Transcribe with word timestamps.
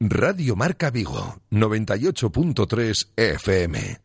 Radio 0.00 0.54
Marca 0.54 0.90
Vigo, 0.90 1.40
98.3 1.50 3.08
FM. 3.16 4.00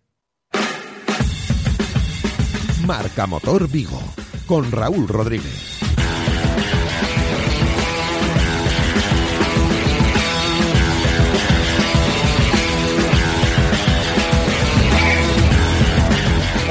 Marca 2.88 3.28
Motor 3.28 3.70
Vigo, 3.70 4.02
con 4.48 4.72
Raúl 4.72 5.08
Rodríguez. 5.08 5.80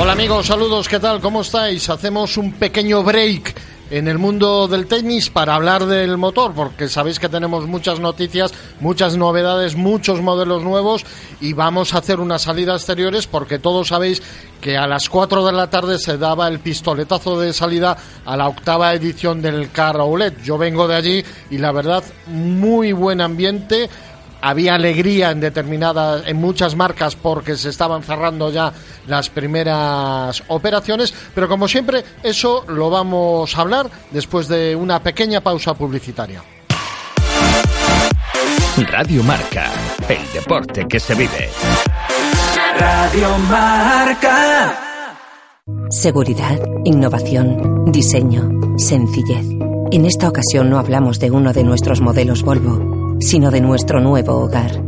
Hola 0.01 0.13
amigos, 0.15 0.49
saludos, 0.49 0.89
¿qué 0.89 0.99
tal? 0.99 1.21
¿Cómo 1.21 1.43
estáis? 1.43 1.89
Hacemos 1.89 2.37
un 2.37 2.55
pequeño 2.55 3.05
break 3.05 3.62
en 3.93 4.09
el 4.09 4.17
mundo 4.17 4.69
del 4.69 4.87
tenis 4.87 5.29
para 5.29 5.55
hablar 5.55 5.85
del 5.85 6.17
motor, 6.17 6.55
porque 6.55 6.89
sabéis 6.89 7.19
que 7.19 7.29
tenemos 7.29 7.67
muchas 7.67 8.01
noticias, 8.01 8.55
muchas 8.81 9.19
novedades, 9.19 9.77
muchos 9.77 10.23
modelos 10.23 10.63
nuevos 10.63 11.05
y 11.43 11.53
vamos 11.53 11.93
a 11.93 11.99
hacer 11.99 12.19
unas 12.19 12.41
salidas 12.41 12.81
exteriores 12.81 13.27
porque 13.27 13.59
todos 13.59 13.89
sabéis 13.89 14.23
que 14.63 14.79
a 14.79 14.87
las 14.87 15.11
4 15.11 15.45
de 15.45 15.53
la 15.53 15.69
tarde 15.69 15.99
se 15.99 16.17
daba 16.17 16.49
el 16.49 16.61
pistoletazo 16.61 17.39
de 17.39 17.53
salida 17.53 17.99
a 18.25 18.35
la 18.35 18.49
octava 18.49 18.95
edición 18.95 19.43
del 19.43 19.71
Car. 19.71 19.99
Yo 20.43 20.57
vengo 20.57 20.89
de 20.89 20.95
allí 20.95 21.25
y 21.51 21.59
la 21.59 21.71
verdad, 21.73 22.03
muy 22.29 22.93
buen 22.93 23.21
ambiente 23.21 23.91
había 24.43 24.75
alegría 24.75 25.31
en 25.31 25.41
determinadas, 25.41 26.25
en 26.27 26.37
muchas 26.37 26.77
marcas 26.77 27.17
porque 27.17 27.57
se 27.57 27.71
estaban 27.71 28.03
cerrando 28.03 28.51
ya 28.51 28.73
las 29.07 29.31
primeras 29.31 30.43
operaciones, 30.49 31.15
pero 31.35 31.49
como 31.49 31.69
siempre 31.69 32.05
eso 32.23 32.65
lo 32.69 32.91
vamos 32.91 33.57
a 33.57 33.61
hablar 33.61 33.89
después 34.11 34.49
de 34.49 34.77
una 34.77 35.01
pequeña 35.03 35.41
pausa 35.41 35.75
publicitaria. 35.75 36.43
Radio 38.91 39.23
Marca, 39.23 39.71
el 40.09 40.33
deporte 40.33 40.87
que 40.89 40.99
se 40.99 41.15
vive. 41.15 41.49
Radio 42.79 43.39
Marca. 43.51 44.79
Seguridad, 45.91 46.59
innovación, 46.85 47.93
diseño, 47.93 48.49
sencillez. 48.79 49.47
En 49.93 50.07
esta 50.07 50.29
ocasión 50.29 50.71
no 50.71 50.79
hablamos 50.79 51.21
de 51.21 51.31
uno 51.31 51.53
de 51.53 51.65
nuestros 51.65 52.01
modelos 52.01 52.43
Volvo 52.43 53.02
sino 53.23 53.51
de 53.51 53.61
nuestro 53.61 54.01
nuevo 54.01 54.35
hogar. 54.35 54.83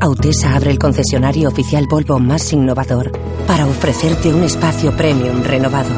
Autesa 0.00 0.56
abre 0.56 0.70
el 0.70 0.78
concesionario 0.78 1.48
oficial 1.48 1.86
Volvo 1.90 2.18
más 2.18 2.52
innovador 2.52 3.12
para 3.46 3.66
ofrecerte 3.66 4.32
un 4.32 4.44
espacio 4.44 4.96
premium 4.96 5.42
renovado. 5.42 5.90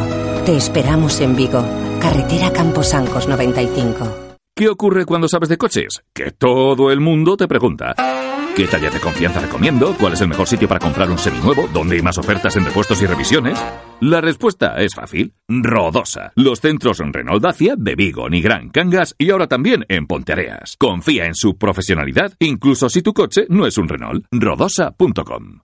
Te 0.44 0.56
esperamos 0.56 1.20
en 1.20 1.36
Vigo, 1.36 1.64
carretera 2.00 2.52
Camposancos 2.52 3.28
95. 3.28 4.22
¿Qué 4.54 4.68
ocurre 4.68 5.06
cuando 5.06 5.28
sabes 5.28 5.48
de 5.48 5.56
coches? 5.56 6.02
Que 6.12 6.32
todo 6.32 6.90
el 6.90 7.00
mundo 7.00 7.36
te 7.36 7.48
pregunta. 7.48 7.94
¿Qué 8.56 8.66
talla 8.66 8.90
de 8.90 9.00
confianza 9.00 9.40
recomiendo? 9.40 9.96
¿Cuál 9.98 10.12
es 10.12 10.20
el 10.20 10.28
mejor 10.28 10.46
sitio 10.46 10.68
para 10.68 10.78
comprar 10.78 11.10
un 11.10 11.16
seminuevo? 11.16 11.68
¿Dónde 11.72 11.96
hay 11.96 12.02
más 12.02 12.18
ofertas 12.18 12.54
en 12.56 12.66
repuestos 12.66 13.00
y 13.00 13.06
revisiones? 13.06 13.58
La 14.00 14.20
respuesta 14.20 14.74
es 14.76 14.94
fácil. 14.94 15.32
Rodosa. 15.48 16.32
Los 16.36 16.60
centros 16.60 17.00
en 17.00 17.14
Renault 17.14 17.42
Dacia, 17.42 17.76
de 17.78 17.94
Vigo, 17.94 18.28
Nigrán, 18.28 18.68
Cangas 18.68 19.14
y 19.16 19.30
ahora 19.30 19.46
también 19.46 19.86
en 19.88 20.06
Ponteareas. 20.06 20.76
Confía 20.78 21.24
en 21.24 21.34
su 21.34 21.56
profesionalidad, 21.56 22.34
incluso 22.40 22.90
si 22.90 23.00
tu 23.00 23.14
coche 23.14 23.46
no 23.48 23.66
es 23.66 23.78
un 23.78 23.88
Renault. 23.88 24.26
Rodosa.com. 24.30 25.60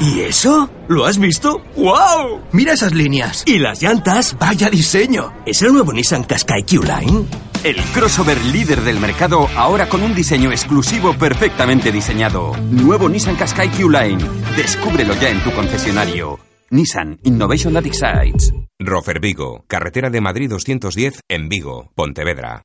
¿Y 0.00 0.20
eso? 0.20 0.70
¿Lo 0.88 1.06
has 1.06 1.18
visto? 1.18 1.60
¡Wow! 1.76 2.40
Mira 2.52 2.72
esas 2.72 2.94
líneas. 2.94 3.44
Y 3.46 3.58
las 3.58 3.82
llantas, 3.82 4.36
vaya 4.38 4.70
diseño. 4.70 5.32
¿Es 5.44 5.62
el 5.62 5.72
nuevo 5.72 5.92
Nissan 5.92 6.24
Qashqai 6.24 6.64
Q-Line? 6.64 7.26
El 7.64 7.76
crossover 7.92 8.40
líder 8.44 8.82
del 8.82 9.00
mercado 9.00 9.48
ahora 9.56 9.88
con 9.88 10.02
un 10.02 10.14
diseño 10.14 10.52
exclusivo 10.52 11.12
perfectamente 11.14 11.90
diseñado. 11.90 12.52
Nuevo 12.70 13.08
Nissan 13.08 13.34
Qashqai 13.34 13.70
Q-Line. 13.70 14.24
Descúbrelo 14.56 15.14
ya 15.14 15.30
en 15.30 15.42
tu 15.42 15.50
concesionario. 15.50 16.38
Nissan 16.70 17.18
Innovation 17.24 17.74
That 17.74 17.86
Excites. 17.86 18.52
Rofer 18.78 19.18
Vigo, 19.20 19.64
carretera 19.66 20.08
de 20.08 20.20
Madrid 20.20 20.48
210 20.50 21.20
en 21.28 21.48
Vigo, 21.48 21.90
Pontevedra. 21.96 22.62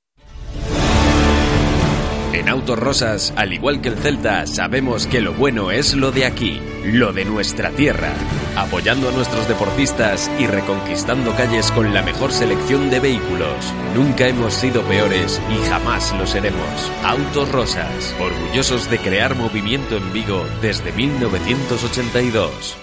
En 2.43 2.49
Autos 2.49 2.77
Rosas, 2.77 3.33
al 3.37 3.53
igual 3.53 3.79
que 3.79 3.87
el 3.87 3.95
Celta, 3.95 4.45
sabemos 4.47 5.07
que 5.07 5.21
lo 5.21 5.31
bueno 5.33 5.71
es 5.71 5.93
lo 5.93 6.11
de 6.11 6.25
aquí, 6.25 6.59
lo 6.83 7.13
de 7.13 7.23
nuestra 7.23 7.69
tierra, 7.69 8.11
apoyando 8.57 9.07
a 9.07 9.13
nuestros 9.13 9.47
deportistas 9.47 10.29
y 10.37 10.45
reconquistando 10.45 11.33
calles 11.37 11.71
con 11.71 11.93
la 11.93 12.01
mejor 12.01 12.33
selección 12.33 12.89
de 12.89 12.99
vehículos. 12.99 13.73
Nunca 13.95 14.27
hemos 14.27 14.53
sido 14.55 14.81
peores 14.81 15.41
y 15.49 15.69
jamás 15.69 16.13
lo 16.17 16.27
seremos. 16.27 16.91
Autos 17.05 17.49
Rosas, 17.49 18.13
orgullosos 18.19 18.89
de 18.89 18.97
crear 18.97 19.35
movimiento 19.35 19.95
en 19.95 20.11
Vigo 20.11 20.45
desde 20.61 20.91
1982. 20.91 22.82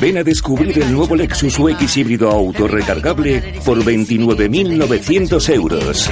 Ven 0.00 0.18
a 0.18 0.24
descubrir 0.24 0.78
el 0.78 0.92
nuevo 0.92 1.14
Lexus 1.14 1.58
UX 1.58 1.96
híbrido 1.96 2.30
auto 2.30 2.66
recargable 2.66 3.60
por 3.64 3.84
29.900 3.84 5.54
euros. 5.54 6.08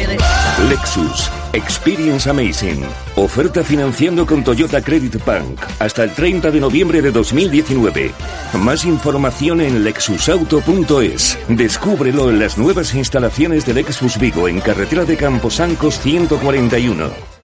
Lexus 0.69 1.31
Experience 1.53 2.29
Amazing. 2.29 2.85
Oferta 3.17 3.65
financiando 3.65 4.27
con 4.27 4.45
Toyota 4.45 4.83
Credit 4.83 5.25
Bank 5.25 5.59
hasta 5.79 6.05
el 6.05 6.11
30 6.11 6.51
de 6.51 6.61
noviembre 6.61 7.01
de 7.01 7.11
2019. 7.11 8.13
Más 8.61 8.85
información 8.85 9.61
en 9.61 9.83
lexusauto.es. 9.85 11.39
Descúbrelo 11.49 12.31
en 12.31 12.41
las 12.41 12.59
nuevas 12.59 12.95
instalaciones 12.95 13.65
de 13.65 13.75
Lexus 13.75 14.19
Vigo 14.19 14.49
en 14.49 14.61
carretera 14.61 15.05
de 15.05 15.17
Camposancos 15.17 15.99
141. 16.01 17.38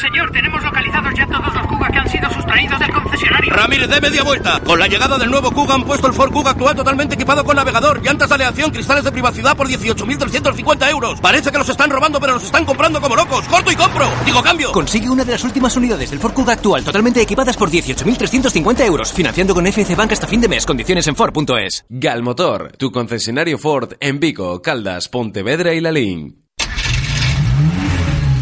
Señor, 0.00 0.30
tenemos 0.30 0.62
localizados 0.62 1.14
ya 1.16 1.26
todos 1.26 1.54
los 1.54 1.66
Kuga 1.66 1.88
que 1.88 1.98
han 1.98 2.08
sido 2.08 2.30
sustraídos 2.30 2.78
del 2.78 2.92
concesionario. 2.92 3.52
Ramírez, 3.54 3.88
dé 3.88 4.00
media 4.00 4.22
vuelta. 4.22 4.60
Con 4.60 4.78
la 4.78 4.88
llegada 4.88 5.16
del 5.16 5.30
nuevo 5.30 5.50
Kuga 5.50 5.74
han 5.74 5.84
puesto 5.84 6.06
el 6.06 6.12
Ford 6.12 6.30
Kuga 6.32 6.50
actual 6.50 6.76
totalmente 6.76 7.14
equipado 7.14 7.42
con 7.44 7.56
navegador, 7.56 8.02
llantas 8.02 8.28
de 8.28 8.34
aleación, 8.34 8.70
cristales 8.70 9.04
de 9.04 9.12
privacidad 9.12 9.56
por 9.56 9.68
18.350 9.68 10.90
euros. 10.90 11.20
Parece 11.20 11.50
que 11.50 11.56
los 11.56 11.68
están 11.70 11.88
robando, 11.88 12.20
pero 12.20 12.34
los 12.34 12.44
están 12.44 12.66
comprando 12.66 13.00
como 13.00 13.16
locos. 13.16 13.48
¡Corto 13.48 13.72
y 13.72 13.76
compro! 13.76 14.06
Digo, 14.26 14.42
cambio. 14.42 14.70
Consigue 14.72 15.08
una 15.08 15.24
de 15.24 15.32
las 15.32 15.44
últimas 15.44 15.74
unidades 15.76 16.10
del 16.10 16.18
Ford 16.18 16.34
Kuga 16.34 16.52
actual 16.52 16.84
totalmente 16.84 17.22
equipadas 17.22 17.56
por 17.56 17.70
18.350 17.70 18.84
euros. 18.84 19.12
Financiando 19.14 19.54
con 19.54 19.66
FC 19.66 19.94
Bank 19.94 20.12
hasta 20.12 20.26
fin 20.26 20.42
de 20.42 20.48
mes. 20.48 20.66
Condiciones 20.66 21.06
en 21.06 21.16
Ford.es. 21.16 21.86
Galmotor, 21.88 22.72
tu 22.76 22.92
concesionario 22.92 23.56
Ford 23.56 23.94
en 24.00 24.20
Vico, 24.20 24.60
Caldas, 24.60 25.08
Pontevedra 25.08 25.72
y 25.72 25.80
Lalín. 25.80 26.45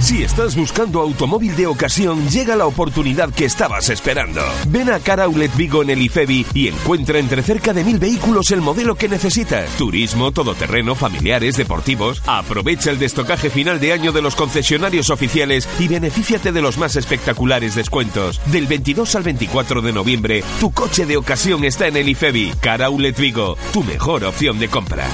Si 0.04 0.22
estás 0.22 0.54
buscando 0.54 1.00
automóvil 1.00 1.56
de 1.56 1.66
ocasión, 1.66 2.28
llega 2.28 2.56
la 2.56 2.66
oportunidad 2.66 3.32
que 3.32 3.46
estabas 3.46 3.88
esperando. 3.88 4.42
Ven 4.68 4.90
a 4.90 5.00
Car 5.00 5.18
Outlet 5.22 5.56
Vigo 5.56 5.82
en 5.82 5.88
el 5.88 6.02
IFEBI 6.02 6.44
y 6.52 6.68
encuentra 6.68 7.18
entre 7.18 7.42
cerca 7.42 7.72
de 7.72 7.84
mil 7.84 7.98
vehículos 7.98 8.50
el 8.50 8.60
modelo 8.60 8.96
que 8.96 9.08
necesitas. 9.08 9.70
Turismo, 9.78 10.30
todoterreno, 10.30 10.94
familiares, 10.94 11.56
deportivos. 11.56 12.22
Aprovecha 12.26 12.90
el 12.90 12.98
destocaje 12.98 13.48
final 13.48 13.80
de 13.80 13.94
año 13.94 14.12
de 14.12 14.20
los 14.20 14.36
concesionarios 14.36 15.08
oficiales 15.08 15.66
y 15.78 15.88
benefíciate 15.88 16.52
de 16.52 16.60
los 16.60 16.76
más 16.76 16.96
espectaculares 16.96 17.74
descuentos. 17.74 18.42
Del 18.52 18.66
22 18.66 19.14
al 19.14 19.22
24 19.22 19.80
de 19.80 19.92
noviembre, 19.94 20.44
tu 20.60 20.70
coche 20.70 21.06
de 21.06 21.16
ocasión 21.16 21.64
está 21.64 21.86
en 21.86 21.96
el 21.96 22.10
IFEBI. 22.10 22.52
Car 22.60 22.82
Outlet 22.82 23.18
Vigo, 23.18 23.56
tu 23.72 23.82
mejor 23.82 24.24
opción 24.24 24.58
de 24.58 24.68
compra. 24.68 25.08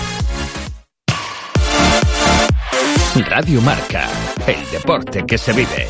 Radio 3.24 3.60
Marca, 3.60 4.08
el 4.46 4.70
deporte 4.70 5.24
que 5.26 5.36
se 5.36 5.52
vive. 5.52 5.88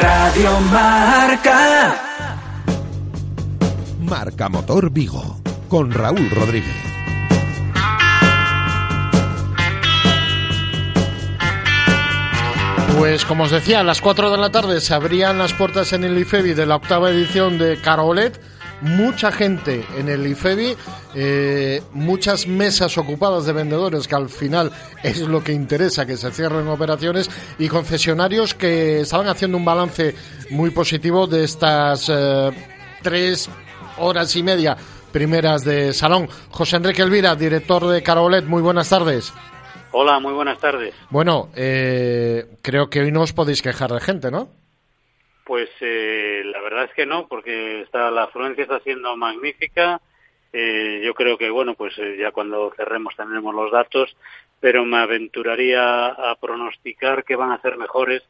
Radio 0.00 0.60
Marca. 0.60 1.94
Marca 4.00 4.48
Motor 4.48 4.90
Vigo, 4.90 5.40
con 5.68 5.90
Raúl 5.92 6.28
Rodríguez. 6.30 6.74
Pues 12.98 13.24
como 13.24 13.44
os 13.44 13.50
decía, 13.50 13.80
a 13.80 13.84
las 13.84 14.00
4 14.00 14.30
de 14.30 14.38
la 14.38 14.50
tarde 14.50 14.80
se 14.80 14.94
abrían 14.94 15.38
las 15.38 15.52
puertas 15.52 15.92
en 15.92 16.04
el 16.04 16.18
IFEBI 16.18 16.54
de 16.54 16.66
la 16.66 16.76
octava 16.76 17.10
edición 17.10 17.58
de 17.58 17.78
Carolet. 17.80 18.40
Mucha 18.80 19.32
gente 19.32 19.84
en 19.96 20.08
el 20.08 20.26
IFEBI, 20.26 20.76
eh, 21.14 21.82
muchas 21.92 22.46
mesas 22.46 22.98
ocupadas 22.98 23.46
de 23.46 23.52
vendedores, 23.52 24.06
que 24.06 24.14
al 24.14 24.28
final 24.28 24.70
es 25.02 25.20
lo 25.20 25.42
que 25.42 25.52
interesa, 25.52 26.06
que 26.06 26.16
se 26.16 26.30
cierren 26.30 26.68
operaciones, 26.68 27.30
y 27.58 27.68
concesionarios 27.68 28.54
que 28.54 29.00
estaban 29.00 29.28
haciendo 29.28 29.56
un 29.56 29.64
balance 29.64 30.14
muy 30.50 30.70
positivo 30.70 31.26
de 31.26 31.44
estas 31.44 32.10
eh, 32.12 32.50
tres 33.02 33.48
horas 33.98 34.34
y 34.36 34.42
media 34.42 34.76
primeras 35.12 35.64
de 35.64 35.92
salón. 35.92 36.28
José 36.50 36.76
Enrique 36.76 37.02
Elvira, 37.02 37.36
director 37.36 37.86
de 37.86 38.02
Carolet, 38.02 38.44
muy 38.44 38.60
buenas 38.60 38.88
tardes. 38.88 39.32
Hola, 39.92 40.18
muy 40.18 40.32
buenas 40.32 40.58
tardes. 40.58 40.92
Bueno, 41.08 41.50
eh, 41.54 42.56
creo 42.62 42.90
que 42.90 43.00
hoy 43.00 43.12
no 43.12 43.22
os 43.22 43.32
podéis 43.32 43.62
quejar 43.62 43.92
de 43.92 44.00
gente, 44.00 44.32
¿no? 44.32 44.48
Pues 45.44 45.68
eh, 45.80 46.42
la 46.44 46.60
verdad 46.62 46.84
es 46.84 46.94
que 46.94 47.06
no, 47.06 47.28
porque 47.28 47.82
está, 47.82 48.10
la 48.10 48.24
afluencia 48.24 48.62
está 48.62 48.80
siendo 48.80 49.16
magnífica. 49.16 50.00
Eh, 50.52 51.02
yo 51.04 51.14
creo 51.14 51.36
que, 51.36 51.50
bueno, 51.50 51.74
pues 51.74 51.92
eh, 51.98 52.16
ya 52.18 52.30
cuando 52.30 52.72
cerremos 52.76 53.14
tendremos 53.16 53.54
los 53.54 53.70
datos, 53.70 54.16
pero 54.60 54.84
me 54.84 54.98
aventuraría 54.98 56.06
a 56.06 56.36
pronosticar 56.40 57.24
que 57.24 57.36
van 57.36 57.52
a 57.52 57.60
ser 57.60 57.76
mejores 57.76 58.22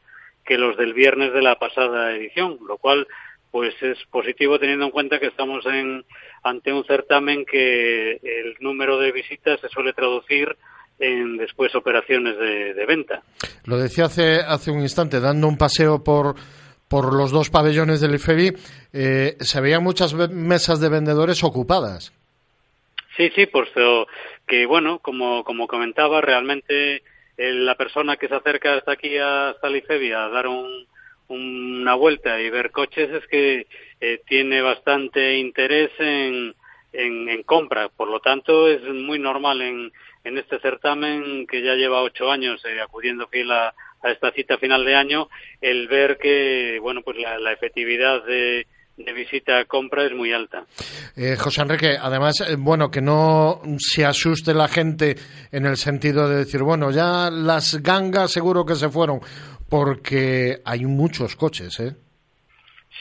que 0.43 0.57
los 0.57 0.75
del 0.77 0.93
viernes 0.93 1.33
de 1.33 1.41
la 1.41 1.57
pasada 1.57 2.11
edición, 2.15 2.59
lo 2.67 2.77
cual 2.77 3.07
pues 3.51 3.73
es 3.81 3.97
positivo 4.11 4.59
teniendo 4.59 4.85
en 4.85 4.91
cuenta 4.91 5.19
que 5.19 5.27
estamos 5.27 5.65
en, 5.65 6.03
ante 6.43 6.73
un 6.73 6.83
certamen 6.83 7.45
que 7.45 8.19
el 8.21 8.55
número 8.59 8.99
de 8.99 9.13
visitas 9.13 9.61
se 9.61 9.69
suele 9.69 9.93
traducir 9.93 10.57
en 10.99 11.37
después 11.37 11.73
operaciones 11.73 12.37
de, 12.37 12.73
de 12.73 12.85
venta. 12.85 13.23
Lo 13.65 13.77
decía 13.77 14.05
hace, 14.05 14.39
hace 14.39 14.71
un 14.71 14.81
instante, 14.81 15.21
dando 15.21 15.47
un 15.47 15.57
paseo 15.57 16.03
por, 16.03 16.35
por 16.95 17.13
los 17.13 17.29
dos 17.29 17.49
pabellones 17.49 17.99
del 17.99 18.15
IFEBI, 18.15 18.53
eh, 18.93 19.35
se 19.41 19.59
veían 19.59 19.83
muchas 19.83 20.13
mesas 20.13 20.79
de 20.79 20.87
vendedores 20.87 21.43
ocupadas. 21.43 22.13
Sí, 23.17 23.29
sí, 23.35 23.47
por 23.47 23.67
eso 23.67 24.07
que, 24.47 24.65
bueno, 24.65 24.99
como, 24.99 25.43
como 25.43 25.67
comentaba, 25.67 26.21
realmente 26.21 27.03
eh, 27.35 27.51
la 27.51 27.75
persona 27.75 28.15
que 28.15 28.29
se 28.29 28.35
acerca 28.35 28.75
hasta 28.75 28.93
aquí, 28.93 29.17
hasta 29.17 29.67
el 29.67 29.75
IFEBI, 29.75 30.13
a 30.13 30.29
dar 30.29 30.47
un, 30.47 30.87
una 31.27 31.95
vuelta 31.95 32.39
y 32.39 32.49
ver 32.49 32.71
coches, 32.71 33.09
es 33.11 33.27
que 33.27 33.67
eh, 33.99 34.21
tiene 34.25 34.61
bastante 34.61 35.35
interés 35.35 35.91
en, 35.99 36.55
en, 36.93 37.27
en 37.27 37.43
compra. 37.43 37.89
Por 37.89 38.07
lo 38.07 38.21
tanto, 38.21 38.69
es 38.69 38.81
muy 38.83 39.19
normal 39.19 39.61
en, 39.61 39.91
en 40.23 40.37
este 40.37 40.59
certamen, 40.59 41.45
que 41.45 41.61
ya 41.61 41.75
lleva 41.75 42.03
ocho 42.03 42.31
años 42.31 42.63
eh, 42.63 42.79
acudiendo 42.79 43.27
fiel 43.27 43.51
a, 43.51 43.73
a 44.05 44.11
esta 44.11 44.31
cita 44.31 44.57
final 44.57 44.85
de 44.85 44.95
año, 44.95 45.27
el 45.61 45.87
ver 45.87 46.17
que, 46.17 46.77
bueno, 46.81 47.01
pues 47.01 47.17
la, 47.17 47.39
la 47.39 47.51
efectividad 47.53 48.23
de, 48.25 48.67
de 48.97 49.13
visita 49.13 49.59
a 49.59 49.65
compra 49.65 50.05
es 50.05 50.13
muy 50.13 50.31
alta. 50.31 50.65
Eh, 51.17 51.35
José 51.37 51.61
Enrique, 51.63 51.97
además, 51.99 52.41
eh, 52.41 52.55
bueno, 52.57 52.89
que 52.91 53.01
no 53.01 53.61
se 53.77 54.05
asuste 54.05 54.53
la 54.53 54.67
gente 54.67 55.15
en 55.51 55.65
el 55.65 55.77
sentido 55.77 56.29
de 56.29 56.37
decir, 56.37 56.61
bueno, 56.61 56.91
ya 56.91 57.29
las 57.31 57.81
gangas 57.81 58.31
seguro 58.31 58.63
que 58.65 58.75
se 58.75 58.89
fueron, 58.89 59.19
porque 59.69 60.57
hay 60.63 60.85
muchos 60.85 61.35
coches, 61.35 61.79
¿eh? 61.79 61.95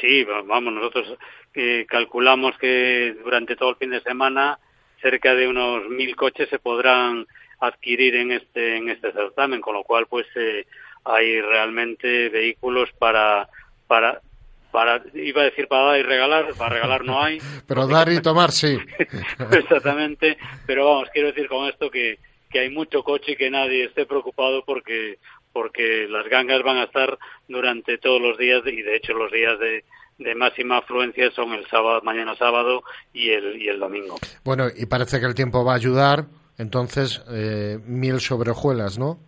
Sí, 0.00 0.24
va- 0.24 0.42
vamos, 0.42 0.72
nosotros 0.74 1.16
eh, 1.54 1.86
calculamos 1.88 2.56
que 2.58 3.14
durante 3.22 3.54
todo 3.56 3.70
el 3.70 3.76
fin 3.76 3.90
de 3.90 4.00
semana 4.00 4.58
cerca 5.00 5.34
de 5.34 5.46
unos 5.46 5.88
mil 5.88 6.16
coches 6.16 6.48
se 6.48 6.58
podrán 6.58 7.26
adquirir 7.60 8.16
en 8.16 8.32
este 8.32 8.76
en 8.76 8.88
este 8.90 9.12
certamen, 9.12 9.60
con 9.60 9.74
lo 9.74 9.84
cual 9.84 10.06
pues 10.08 10.26
eh, 10.34 10.66
hay 11.04 11.40
realmente 11.40 12.28
vehículos 12.28 12.90
para 12.98 13.48
para 13.86 14.20
para 14.70 15.02
iba 15.14 15.42
a 15.42 15.44
decir 15.44 15.68
para 15.68 15.84
dar 15.84 16.00
y 16.00 16.02
regalar, 16.02 16.54
para 16.54 16.74
regalar 16.74 17.04
no 17.04 17.22
hay, 17.22 17.38
Pero 17.66 17.86
dar 17.86 18.10
y 18.10 18.20
tomar, 18.20 18.50
sí. 18.50 18.76
exactamente, 19.52 20.36
pero 20.66 20.86
vamos, 20.86 21.08
quiero 21.12 21.28
decir 21.28 21.48
con 21.48 21.68
esto 21.68 21.90
que 21.90 22.18
que 22.50 22.60
hay 22.60 22.70
mucho 22.70 23.02
coche 23.02 23.32
y 23.32 23.36
que 23.36 23.50
nadie 23.50 23.84
esté 23.84 24.06
preocupado 24.06 24.64
porque 24.64 25.18
porque 25.52 26.06
las 26.08 26.28
gangas 26.28 26.62
van 26.62 26.78
a 26.78 26.84
estar 26.84 27.18
durante 27.48 27.98
todos 27.98 28.20
los 28.20 28.38
días 28.38 28.62
y 28.66 28.82
de 28.82 28.96
hecho 28.96 29.12
los 29.12 29.30
días 29.30 29.58
de, 29.60 29.84
de 30.18 30.34
máxima 30.34 30.78
afluencia 30.78 31.30
son 31.30 31.52
el 31.52 31.66
sábado, 31.68 32.00
mañana 32.02 32.36
sábado 32.36 32.82
y 33.12 33.30
el 33.30 33.60
y 33.60 33.68
el 33.68 33.78
domingo. 33.78 34.16
Bueno, 34.44 34.66
y 34.74 34.86
parece 34.86 35.20
que 35.20 35.26
el 35.26 35.34
tiempo 35.34 35.64
va 35.64 35.72
a 35.72 35.76
ayudar, 35.76 36.26
entonces, 36.58 37.22
eh, 37.30 37.78
mil 37.84 38.20
sobre 38.20 38.50
hojuelas, 38.50 38.98
¿no? 38.98 39.18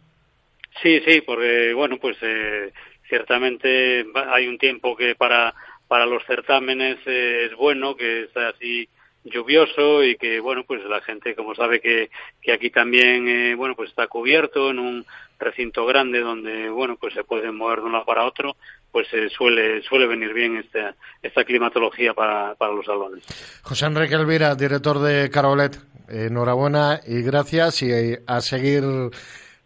Sí, 0.82 1.00
sí, 1.06 1.23
porque 1.23 1.73
bueno, 1.75 1.99
pues 1.99 2.17
eh, 2.23 2.73
ciertamente 3.08 4.06
hay 4.14 4.46
un 4.46 4.58
tiempo 4.58 4.96
que 4.96 5.14
para 5.14 5.55
para 5.88 6.06
los 6.06 6.25
certámenes 6.26 6.99
es 7.06 7.55
bueno, 7.55 7.96
que 7.96 8.25
es 8.25 8.37
así 8.37 8.88
lluvioso 9.25 10.05
y 10.05 10.17
que 10.17 10.40
bueno, 10.40 10.64
pues 10.67 10.84
la 10.84 11.00
gente 11.00 11.34
como 11.34 11.55
sabe 11.55 11.81
que 11.81 12.11
que 12.43 12.52
aquí 12.52 12.70
también 12.70 13.28
eh, 13.28 13.55
bueno, 13.55 13.75
pues 13.75 13.90
está 13.90 14.06
cubierto 14.06 14.70
en 14.70 14.78
un 14.78 15.06
recinto 15.38 15.84
grande 15.87 16.20
donde 16.20 16.69
bueno, 16.70 16.96
pues 17.00 17.14
se 17.14 17.25
puede 17.25 17.50
mover 17.50 17.81
de 17.81 17.87
un 17.87 17.93
lado 17.93 18.05
para 18.05 18.25
otro, 18.25 18.56
pues 18.93 19.06
eh, 19.12 19.28
suele 19.31 19.82
suele 19.82 20.06
venir 20.06 20.32
bien 20.32 20.56
esta 20.56 20.94
esta 21.23 21.44
climatología 21.44 22.14
para 22.14 22.55
para 22.55 22.73
los 22.73 22.87
salones. 22.87 23.25
José 23.62 23.87
Enrique 23.87 24.14
Elvira, 24.14 24.55
director 24.55 24.99
de 25.00 25.28
Carolet, 25.31 25.76
enhorabuena 26.08 27.00
y 27.06 27.23
gracias 27.23 27.82
y 27.82 27.90
eh, 27.90 28.20
a 28.26 28.40
seguir 28.40 28.84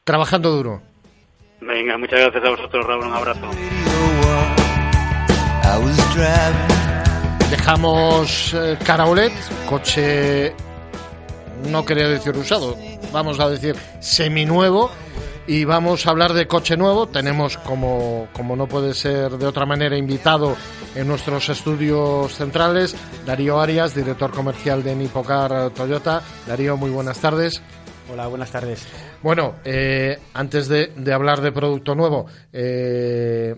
trabajando 0.04 0.50
duro. 0.50 0.89
Venga, 1.60 1.98
muchas 1.98 2.20
gracias 2.20 2.44
a 2.44 2.50
vosotros, 2.50 2.86
Raúl, 2.86 3.04
un 3.04 3.12
abrazo. 3.12 3.50
Dejamos 7.50 8.54
eh, 8.54 8.78
Carolet, 8.84 9.32
coche, 9.68 10.54
no 11.68 11.84
quería 11.84 12.08
decir 12.08 12.36
usado, 12.36 12.76
vamos 13.12 13.40
a 13.40 13.48
decir 13.48 13.76
seminuevo, 14.00 14.90
y 15.46 15.64
vamos 15.64 16.06
a 16.06 16.10
hablar 16.10 16.32
de 16.32 16.46
coche 16.46 16.76
nuevo. 16.76 17.08
Tenemos, 17.08 17.58
como, 17.58 18.28
como 18.32 18.54
no 18.54 18.68
puede 18.68 18.94
ser 18.94 19.32
de 19.32 19.46
otra 19.46 19.66
manera, 19.66 19.96
invitado 19.96 20.56
en 20.94 21.08
nuestros 21.08 21.48
estudios 21.48 22.32
centrales 22.34 22.96
Darío 23.26 23.60
Arias, 23.60 23.94
director 23.94 24.30
comercial 24.30 24.84
de 24.84 24.94
Nipocar 24.94 25.70
Toyota. 25.70 26.22
Darío, 26.46 26.76
muy 26.76 26.90
buenas 26.90 27.18
tardes. 27.18 27.62
Hola, 28.12 28.26
buenas 28.26 28.50
tardes. 28.50 28.86
Bueno, 29.22 29.56
eh, 29.64 30.18
antes 30.34 30.66
de, 30.68 30.90
hablar 31.12 31.40
de 31.40 31.52
producto 31.52 31.94
nuevo, 31.94 32.26
eh, 32.52 33.54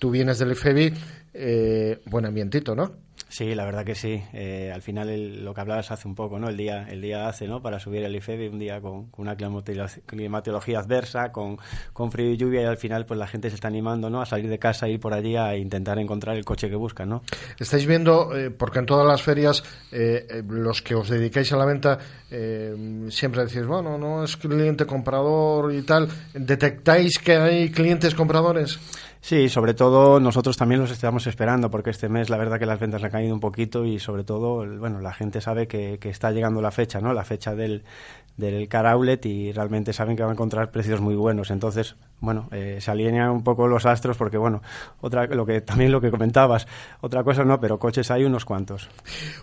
tú 0.00 0.10
vienes 0.10 0.40
del 0.40 0.52
IFEBI, 0.52 0.92
eh, 1.34 2.00
buen 2.06 2.26
ambientito, 2.26 2.74
¿no? 2.74 2.92
Sí, 3.32 3.54
la 3.54 3.64
verdad 3.64 3.86
que 3.86 3.94
sí. 3.94 4.22
Eh, 4.34 4.70
al 4.74 4.82
final 4.82 5.08
el- 5.08 5.42
lo 5.42 5.54
que 5.54 5.62
hablabas 5.62 5.90
hace 5.90 6.06
un 6.06 6.14
poco, 6.14 6.38
¿no? 6.38 6.50
El 6.50 6.56
día, 6.58 6.86
el 6.90 7.00
día 7.00 7.28
hace, 7.28 7.48
¿no? 7.48 7.62
Para 7.62 7.80
subir 7.80 8.04
el 8.04 8.14
IFEBI, 8.14 8.48
un 8.48 8.58
día 8.58 8.82
con, 8.82 9.06
con 9.06 9.22
una 9.26 9.38
climatolo- 9.38 9.88
climatología 10.04 10.80
adversa, 10.80 11.32
con, 11.32 11.56
con 11.94 12.12
frío 12.12 12.30
y 12.30 12.36
lluvia 12.36 12.60
y 12.60 12.64
al 12.66 12.76
final 12.76 13.06
pues 13.06 13.18
la 13.18 13.26
gente 13.26 13.48
se 13.48 13.54
está 13.54 13.68
animando, 13.68 14.10
¿no? 14.10 14.20
A 14.20 14.26
salir 14.26 14.50
de 14.50 14.58
casa 14.58 14.86
ir 14.86 15.00
por 15.00 15.14
allí 15.14 15.34
a 15.36 15.56
intentar 15.56 15.98
encontrar 15.98 16.36
el 16.36 16.44
coche 16.44 16.68
que 16.68 16.76
buscan, 16.76 17.08
¿no? 17.08 17.22
Estáis 17.58 17.86
viendo, 17.86 18.36
eh, 18.36 18.50
porque 18.50 18.80
en 18.80 18.84
todas 18.84 19.06
las 19.06 19.22
ferias, 19.22 19.64
eh, 19.92 20.26
eh, 20.28 20.42
los 20.46 20.82
que 20.82 20.94
os 20.94 21.08
dedicáis 21.08 21.50
a 21.54 21.56
la 21.56 21.64
venta, 21.64 21.98
eh, 22.30 23.06
siempre 23.08 23.46
decís, 23.46 23.64
bueno, 23.64 23.96
no 23.96 24.24
es 24.24 24.36
cliente 24.36 24.84
comprador 24.84 25.72
y 25.72 25.80
tal. 25.80 26.06
¿Detectáis 26.34 27.18
que 27.18 27.36
hay 27.36 27.70
clientes 27.70 28.14
compradores? 28.14 28.78
Sí, 29.24 29.48
sobre 29.48 29.72
todo 29.72 30.18
nosotros 30.18 30.56
también 30.56 30.80
los 30.80 30.90
estamos 30.90 31.28
esperando 31.28 31.70
porque 31.70 31.90
este 31.90 32.08
mes 32.08 32.28
la 32.28 32.36
verdad 32.36 32.58
que 32.58 32.66
las 32.66 32.80
ventas 32.80 33.04
han 33.04 33.10
caído 33.10 33.32
un 33.32 33.38
poquito 33.38 33.84
y 33.84 34.00
sobre 34.00 34.24
todo, 34.24 34.66
bueno, 34.78 35.00
la 35.00 35.14
gente 35.14 35.40
sabe 35.40 35.68
que, 35.68 36.00
que 36.00 36.08
está 36.08 36.32
llegando 36.32 36.60
la 36.60 36.72
fecha, 36.72 37.00
¿no? 37.00 37.14
La 37.14 37.22
fecha 37.22 37.54
del, 37.54 37.84
del 38.36 38.68
car 38.68 38.84
outlet 38.84 39.24
y 39.26 39.52
realmente 39.52 39.92
saben 39.92 40.16
que 40.16 40.22
van 40.22 40.30
a 40.30 40.32
encontrar 40.32 40.72
precios 40.72 41.00
muy 41.00 41.14
buenos. 41.14 41.52
Entonces, 41.52 41.94
bueno, 42.18 42.48
eh, 42.50 42.78
se 42.80 42.90
alinean 42.90 43.30
un 43.30 43.44
poco 43.44 43.68
los 43.68 43.86
astros 43.86 44.16
porque, 44.16 44.38
bueno, 44.38 44.60
otra, 45.00 45.26
lo 45.26 45.46
que 45.46 45.60
también 45.60 45.92
lo 45.92 46.00
que 46.00 46.10
comentabas, 46.10 46.66
otra 47.00 47.22
cosa 47.22 47.44
no, 47.44 47.60
pero 47.60 47.78
coches 47.78 48.10
hay 48.10 48.24
unos 48.24 48.44
cuantos. 48.44 48.88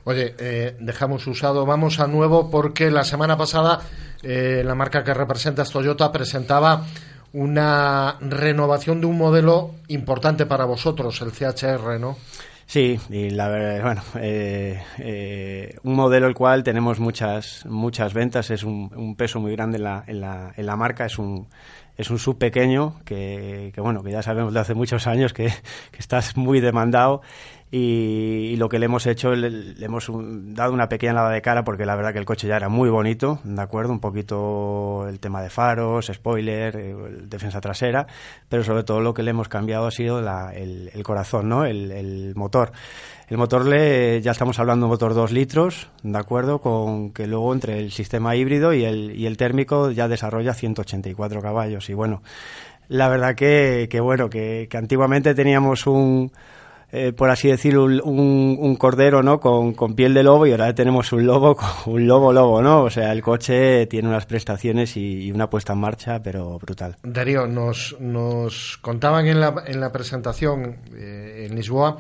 Oye, 0.04 0.36
eh, 0.40 0.76
dejamos 0.82 1.26
usado, 1.26 1.66
vamos 1.66 2.02
a 2.02 2.08
nuevo 2.08 2.52
porque 2.52 2.92
la 2.92 3.06
semana 3.06 3.38
pasada 3.38 3.80
eh, 4.24 4.62
la 4.66 4.76
marca 4.76 5.06
que 5.06 5.14
representas, 5.14 5.72
Toyota, 5.72 6.12
presentaba 6.12 6.84
una 7.34 8.18
renovación 8.22 9.02
de 9.02 9.08
un 9.08 9.18
modelo 9.18 9.72
importante 9.88 10.46
para 10.46 10.66
vosotros, 10.66 11.22
el 11.22 11.32
CHR, 11.32 12.00
¿no? 12.00 12.18
Sí, 12.66 13.00
y 13.10 13.32
la 13.32 13.48
verdad, 13.48 13.84
bueno, 13.84 14.02
eh, 14.20 14.80
eh, 15.00 15.76
un 15.82 15.96
modelo 15.96 16.28
el 16.28 16.36
cual 16.36 16.64
tenemos 16.64 17.00
muchas 17.00 17.66
muchas 17.66 18.14
ventas, 18.14 18.52
es 18.52 18.64
un, 18.64 18.92
un 18.96 19.16
peso 19.16 19.40
muy 19.40 19.54
grande 19.54 19.78
en 19.78 19.86
la, 19.86 20.04
en 20.06 20.22
la, 20.22 20.54
en 20.56 20.66
la 20.68 20.76
marca, 20.76 21.06
es 21.06 21.18
un 21.18 21.48
es 21.98 22.12
un 22.12 22.20
sub 22.20 22.38
pequeño 22.38 23.00
que, 23.06 23.72
que, 23.74 23.82
bueno 23.82 24.04
que 24.04 24.12
ya 24.12 24.22
sabemos 24.22 24.54
de 24.54 24.60
hace 24.60 24.76
muchos 24.76 25.08
años 25.08 25.34
que, 25.34 25.46
que 25.92 25.98
está 25.98 26.22
muy 26.36 26.60
demandado 26.60 27.22
y, 27.72 28.56
lo 28.58 28.68
que 28.68 28.80
le 28.80 28.86
hemos 28.86 29.06
hecho, 29.06 29.36
le, 29.36 29.76
hemos 29.84 30.10
dado 30.12 30.74
una 30.74 30.90
pequeña 30.90 31.14
lavada 31.14 31.36
de 31.36 31.42
cara 31.42 31.64
porque 31.64 31.86
la 31.86 31.96
verdad 31.96 32.14
que 32.14 32.20
el 32.20 32.26
coche 32.26 32.48
ya 32.48 32.56
era 32.56 32.68
muy 32.68 32.90
bonito, 32.90 33.40
¿de 33.44 33.62
acuerdo? 33.62 33.92
Un 33.94 34.00
poquito 34.00 35.08
el 35.08 35.20
tema 35.20 35.42
de 35.44 35.52
faros, 35.52 36.10
spoiler, 36.12 36.76
eh, 36.76 36.96
defensa 37.24 37.62
trasera, 37.62 38.08
pero 38.50 38.64
sobre 38.64 38.84
todo 38.84 39.02
lo 39.02 39.14
que 39.14 39.22
le 39.22 39.32
hemos 39.32 39.50
cambiado 39.50 39.86
ha 39.86 39.92
sido 39.92 40.20
el, 40.20 41.04
corazón, 41.04 41.48
¿no? 41.48 41.64
El, 41.66 42.34
motor. 42.36 42.72
El 43.28 43.38
motor 43.38 43.68
le, 43.68 44.20
ya 44.22 44.32
estamos 44.32 44.58
hablando 44.58 44.88
de 44.88 44.90
motor 44.90 45.14
2 45.14 45.32
litros, 45.32 45.90
¿de 46.02 46.18
acuerdo? 46.18 46.62
Con 46.62 47.12
que 47.12 47.28
luego 47.28 47.54
entre 47.54 47.78
el 47.78 47.92
sistema 47.92 48.36
híbrido 48.36 48.74
y 48.74 48.84
el, 48.86 49.16
y 49.16 49.28
el 49.28 49.38
térmico 49.38 49.92
ya 49.92 50.08
desarrolla 50.08 50.56
184 50.56 51.40
caballos. 51.40 51.88
Y 51.92 51.94
bueno, 51.94 52.24
la 52.88 53.08
verdad 53.10 53.36
que, 53.36 53.88
que 53.92 54.00
bueno, 54.00 54.32
que 54.32 54.68
antiguamente 54.74 55.36
teníamos 55.36 55.86
un, 55.86 56.32
eh, 56.92 57.14
por 57.14 57.30
así 57.30 57.48
decirlo, 57.50 57.84
un, 57.84 58.58
un, 58.60 58.76
cordero, 58.76 59.22
¿no? 59.22 59.40
Con, 59.40 59.74
con, 59.74 59.94
piel 59.94 60.14
de 60.14 60.24
lobo 60.24 60.48
y 60.48 60.52
ahora 60.52 60.74
tenemos 60.74 61.12
un 61.12 61.26
lobo, 61.26 61.56
un 61.86 62.08
lobo 62.08 62.34
lobo, 62.34 62.62
¿no? 62.62 62.84
O 62.84 62.90
sea, 62.90 63.12
el 63.12 63.22
coche 63.22 63.86
tiene 63.86 64.08
unas 64.08 64.26
prestaciones 64.26 64.98
y, 64.98 65.32
una 65.32 65.50
puesta 65.50 65.74
en 65.74 65.80
marcha, 65.80 66.22
pero 66.24 66.58
brutal. 66.58 66.98
Darío, 67.04 67.46
nos, 67.46 67.96
nos 68.00 68.78
contaban 68.82 69.28
en 69.28 69.40
la, 69.40 69.64
en 69.68 69.80
la 69.80 69.92
presentación 69.92 70.78
eh, 70.96 71.48
en 71.48 71.56
Lisboa 71.56 71.98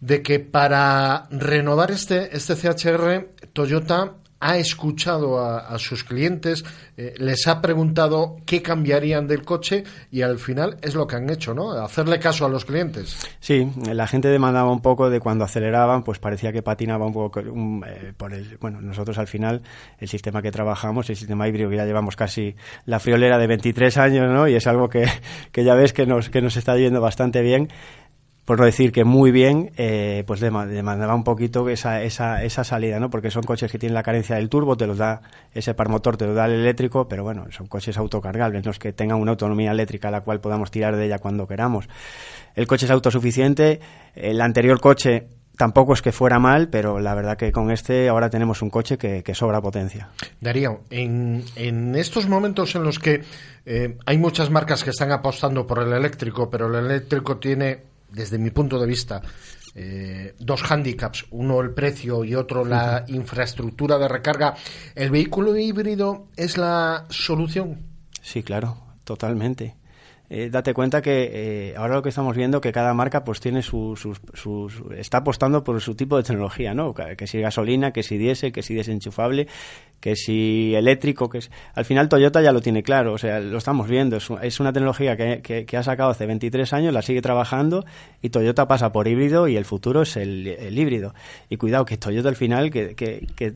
de 0.00 0.22
que 0.22 0.40
para 0.40 1.28
renovar 1.30 1.92
este, 1.92 2.34
este 2.36 2.56
CHR, 2.56 3.28
Toyota 3.52 4.14
ha 4.42 4.58
escuchado 4.58 5.40
a, 5.40 5.78
sus 5.78 6.02
clientes, 6.02 6.64
eh, 6.96 7.14
les 7.18 7.46
ha 7.46 7.62
preguntado 7.62 8.38
qué 8.44 8.60
cambiarían 8.60 9.28
del 9.28 9.44
coche 9.44 9.84
y 10.10 10.22
al 10.22 10.40
final 10.40 10.78
es 10.82 10.96
lo 10.96 11.06
que 11.06 11.14
han 11.14 11.30
hecho, 11.30 11.54
¿no? 11.54 11.70
Hacerle 11.70 12.18
caso 12.18 12.44
a 12.44 12.48
los 12.48 12.64
clientes. 12.64 13.16
Sí, 13.38 13.70
la 13.86 14.08
gente 14.08 14.26
demandaba 14.26 14.72
un 14.72 14.82
poco 14.82 15.10
de 15.10 15.20
cuando 15.20 15.44
aceleraban, 15.44 16.02
pues 16.02 16.18
parecía 16.18 16.52
que 16.52 16.60
patinaba 16.60 17.06
un 17.06 17.12
poco 17.12 17.38
eh, 17.38 18.12
por 18.16 18.32
bueno, 18.58 18.80
nosotros 18.80 19.16
al 19.18 19.28
final 19.28 19.62
el 19.98 20.08
sistema 20.08 20.42
que 20.42 20.50
trabajamos, 20.50 21.08
el 21.08 21.14
sistema 21.14 21.46
híbrido 21.46 21.70
que 21.70 21.76
ya 21.76 21.84
llevamos 21.84 22.16
casi 22.16 22.56
la 22.84 22.98
friolera 22.98 23.38
de 23.38 23.46
23 23.46 23.96
años, 23.98 24.28
¿no? 24.28 24.48
Y 24.48 24.56
es 24.56 24.66
algo 24.66 24.88
que, 24.88 25.06
que 25.52 25.62
ya 25.62 25.74
ves 25.74 25.92
que 25.92 26.04
nos 26.04 26.30
que 26.30 26.42
nos 26.42 26.56
está 26.56 26.76
yendo 26.76 27.00
bastante 27.00 27.42
bien 27.42 27.68
por 28.44 28.58
no 28.58 28.64
decir 28.64 28.90
que 28.90 29.04
muy 29.04 29.30
bien, 29.30 29.70
eh, 29.76 30.24
pues 30.26 30.40
demandaba 30.40 31.14
un 31.14 31.22
poquito 31.22 31.68
esa, 31.68 32.02
esa, 32.02 32.42
esa 32.42 32.64
salida, 32.64 32.98
¿no? 32.98 33.08
Porque 33.08 33.30
son 33.30 33.44
coches 33.44 33.70
que 33.70 33.78
tienen 33.78 33.94
la 33.94 34.02
carencia 34.02 34.36
del 34.36 34.48
turbo, 34.48 34.76
te 34.76 34.86
los 34.86 34.98
da 34.98 35.22
ese 35.54 35.74
par 35.74 35.88
motor, 35.88 36.16
te 36.16 36.26
lo 36.26 36.34
da 36.34 36.46
el 36.46 36.52
eléctrico, 36.52 37.06
pero 37.06 37.22
bueno, 37.22 37.46
son 37.50 37.68
coches 37.68 37.96
autocargables, 37.96 38.64
no 38.64 38.72
es 38.72 38.78
que 38.80 38.92
tengan 38.92 39.20
una 39.20 39.32
autonomía 39.32 39.70
eléctrica 39.70 40.08
a 40.08 40.10
la 40.10 40.22
cual 40.22 40.40
podamos 40.40 40.70
tirar 40.72 40.96
de 40.96 41.06
ella 41.06 41.18
cuando 41.18 41.46
queramos. 41.46 41.88
El 42.56 42.66
coche 42.66 42.86
es 42.86 42.90
autosuficiente, 42.90 43.80
el 44.14 44.40
anterior 44.40 44.80
coche 44.80 45.28
tampoco 45.56 45.92
es 45.92 46.02
que 46.02 46.10
fuera 46.10 46.40
mal, 46.40 46.68
pero 46.68 46.98
la 46.98 47.14
verdad 47.14 47.36
que 47.36 47.52
con 47.52 47.70
este 47.70 48.08
ahora 48.08 48.28
tenemos 48.28 48.62
un 48.62 48.70
coche 48.70 48.98
que, 48.98 49.34
sobra 49.34 49.60
potencia. 49.60 50.08
Darío, 50.40 50.80
en, 50.90 51.44
en, 51.54 51.94
estos 51.94 52.28
momentos 52.28 52.74
en 52.74 52.82
los 52.82 52.98
que 52.98 53.22
eh, 53.66 53.96
hay 54.04 54.18
muchas 54.18 54.50
marcas 54.50 54.82
que 54.82 54.90
están 54.90 55.12
apostando 55.12 55.64
por 55.66 55.80
el 55.80 55.92
eléctrico, 55.92 56.50
pero 56.50 56.66
el 56.66 56.84
eléctrico 56.84 57.38
tiene 57.38 57.91
desde 58.12 58.38
mi 58.38 58.50
punto 58.50 58.78
de 58.78 58.86
vista, 58.86 59.22
eh, 59.74 60.34
dos 60.38 60.62
hándicaps, 60.62 61.26
uno 61.30 61.60
el 61.60 61.72
precio 61.72 62.24
y 62.24 62.34
otro 62.34 62.64
la 62.64 63.04
infraestructura 63.08 63.98
de 63.98 64.08
recarga, 64.08 64.54
¿el 64.94 65.10
vehículo 65.10 65.56
híbrido 65.56 66.28
es 66.36 66.58
la 66.58 67.06
solución? 67.08 67.86
Sí, 68.20 68.42
claro, 68.42 68.76
totalmente. 69.04 69.76
Eh, 70.34 70.48
date 70.48 70.72
cuenta 70.72 71.02
que 71.02 71.28
eh, 71.30 71.74
ahora 71.76 71.96
lo 71.96 72.02
que 72.02 72.08
estamos 72.08 72.34
viendo 72.34 72.62
que 72.62 72.72
cada 72.72 72.94
marca 72.94 73.22
pues 73.22 73.38
tiene 73.38 73.60
sus, 73.60 74.02
está 74.96 75.18
apostando 75.18 75.62
por 75.62 75.78
su 75.82 75.94
tipo 75.94 76.16
de 76.16 76.22
tecnología, 76.22 76.72
¿no? 76.72 76.94
Que 76.94 77.26
si 77.26 77.38
gasolina, 77.38 77.92
que 77.92 78.02
si 78.02 78.16
diésel, 78.16 78.50
que 78.50 78.62
si 78.62 78.72
desenchufable, 78.72 79.46
que 80.02 80.16
si 80.16 80.74
eléctrico, 80.74 81.28
que 81.28 81.38
es... 81.38 81.50
Al 81.74 81.84
final 81.84 82.08
Toyota 82.08 82.40
ya 82.40 82.50
lo 82.50 82.62
tiene 82.62 82.82
claro, 82.82 83.12
o 83.12 83.18
sea, 83.18 83.40
lo 83.40 83.58
estamos 83.58 83.88
viendo, 83.88 84.16
es, 84.16 84.58
una 84.58 84.72
tecnología 84.72 85.16
que, 85.16 85.76
ha 85.76 85.82
sacado 85.82 86.10
hace 86.10 86.26
23 86.26 86.72
años, 86.72 86.94
la 86.94 87.02
sigue 87.02 87.20
trabajando 87.20 87.84
y 88.20 88.30
Toyota 88.30 88.66
pasa 88.66 88.90
por 88.90 89.06
híbrido 89.06 89.48
y 89.48 89.56
el 89.56 89.66
futuro 89.66 90.02
es 90.02 90.16
el, 90.16 90.76
híbrido. 90.76 91.14
Y 91.50 91.58
cuidado 91.58 91.84
que 91.84 91.98
Toyota 91.98 92.30
al 92.30 92.36
final, 92.36 92.70
que, 92.72 92.94
que, 92.96 93.52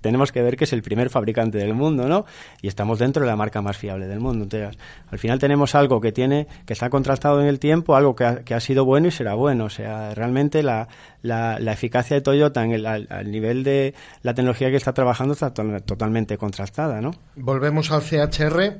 tenemos 0.00 0.32
que 0.32 0.42
ver 0.42 0.56
que 0.56 0.64
es 0.64 0.72
el 0.72 0.82
primer 0.82 1.10
fabricante 1.10 1.58
del 1.58 1.74
mundo, 1.74 2.08
¿no? 2.08 2.24
Y 2.60 2.66
estamos 2.66 2.98
dentro 2.98 3.22
de 3.22 3.28
la 3.28 3.36
marca 3.36 3.62
más 3.62 3.76
fiable 3.76 4.08
del 4.08 4.20
mundo. 4.20 4.44
Entonces, 4.44 4.76
al 5.10 5.18
final 5.18 5.38
tenemos 5.38 5.76
algo 5.76 5.97
que 6.00 6.12
tiene, 6.12 6.46
que 6.66 6.72
está 6.72 6.90
contrastado 6.90 7.40
en 7.40 7.46
el 7.46 7.58
tiempo, 7.58 7.96
algo 7.96 8.14
que 8.14 8.24
ha, 8.24 8.44
que 8.44 8.54
ha 8.54 8.60
sido 8.60 8.84
bueno 8.84 9.08
y 9.08 9.10
será 9.10 9.34
bueno. 9.34 9.64
O 9.64 9.70
sea, 9.70 10.14
realmente 10.14 10.62
la, 10.62 10.88
la, 11.22 11.72
eficacia 11.72 12.16
de 12.16 12.22
Toyota 12.22 12.64
en 12.64 12.72
el, 12.72 12.86
al, 12.86 13.30
nivel 13.30 13.64
de 13.64 13.94
la 14.22 14.34
tecnología 14.34 14.70
que 14.70 14.76
está 14.76 14.92
trabajando 14.92 15.34
está 15.34 15.52
totalmente 15.52 16.36
contrastada, 16.38 17.00
¿no? 17.00 17.12
Volvemos 17.36 17.90
al 17.90 18.02
CHR. 18.02 18.78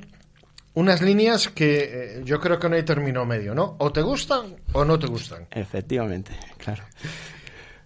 Unas 0.74 1.02
líneas 1.02 1.48
que 1.48 2.18
eh, 2.18 2.22
yo 2.24 2.40
creo 2.40 2.58
que 2.58 2.68
no 2.68 2.76
hay 2.76 2.84
término 2.84 3.24
medio, 3.24 3.54
¿no? 3.54 3.74
O 3.78 3.90
te 3.90 4.00
gustan 4.00 4.56
o 4.72 4.84
no 4.84 4.98
te 4.98 5.08
gustan. 5.08 5.46
Efectivamente, 5.50 6.32
claro. 6.56 6.84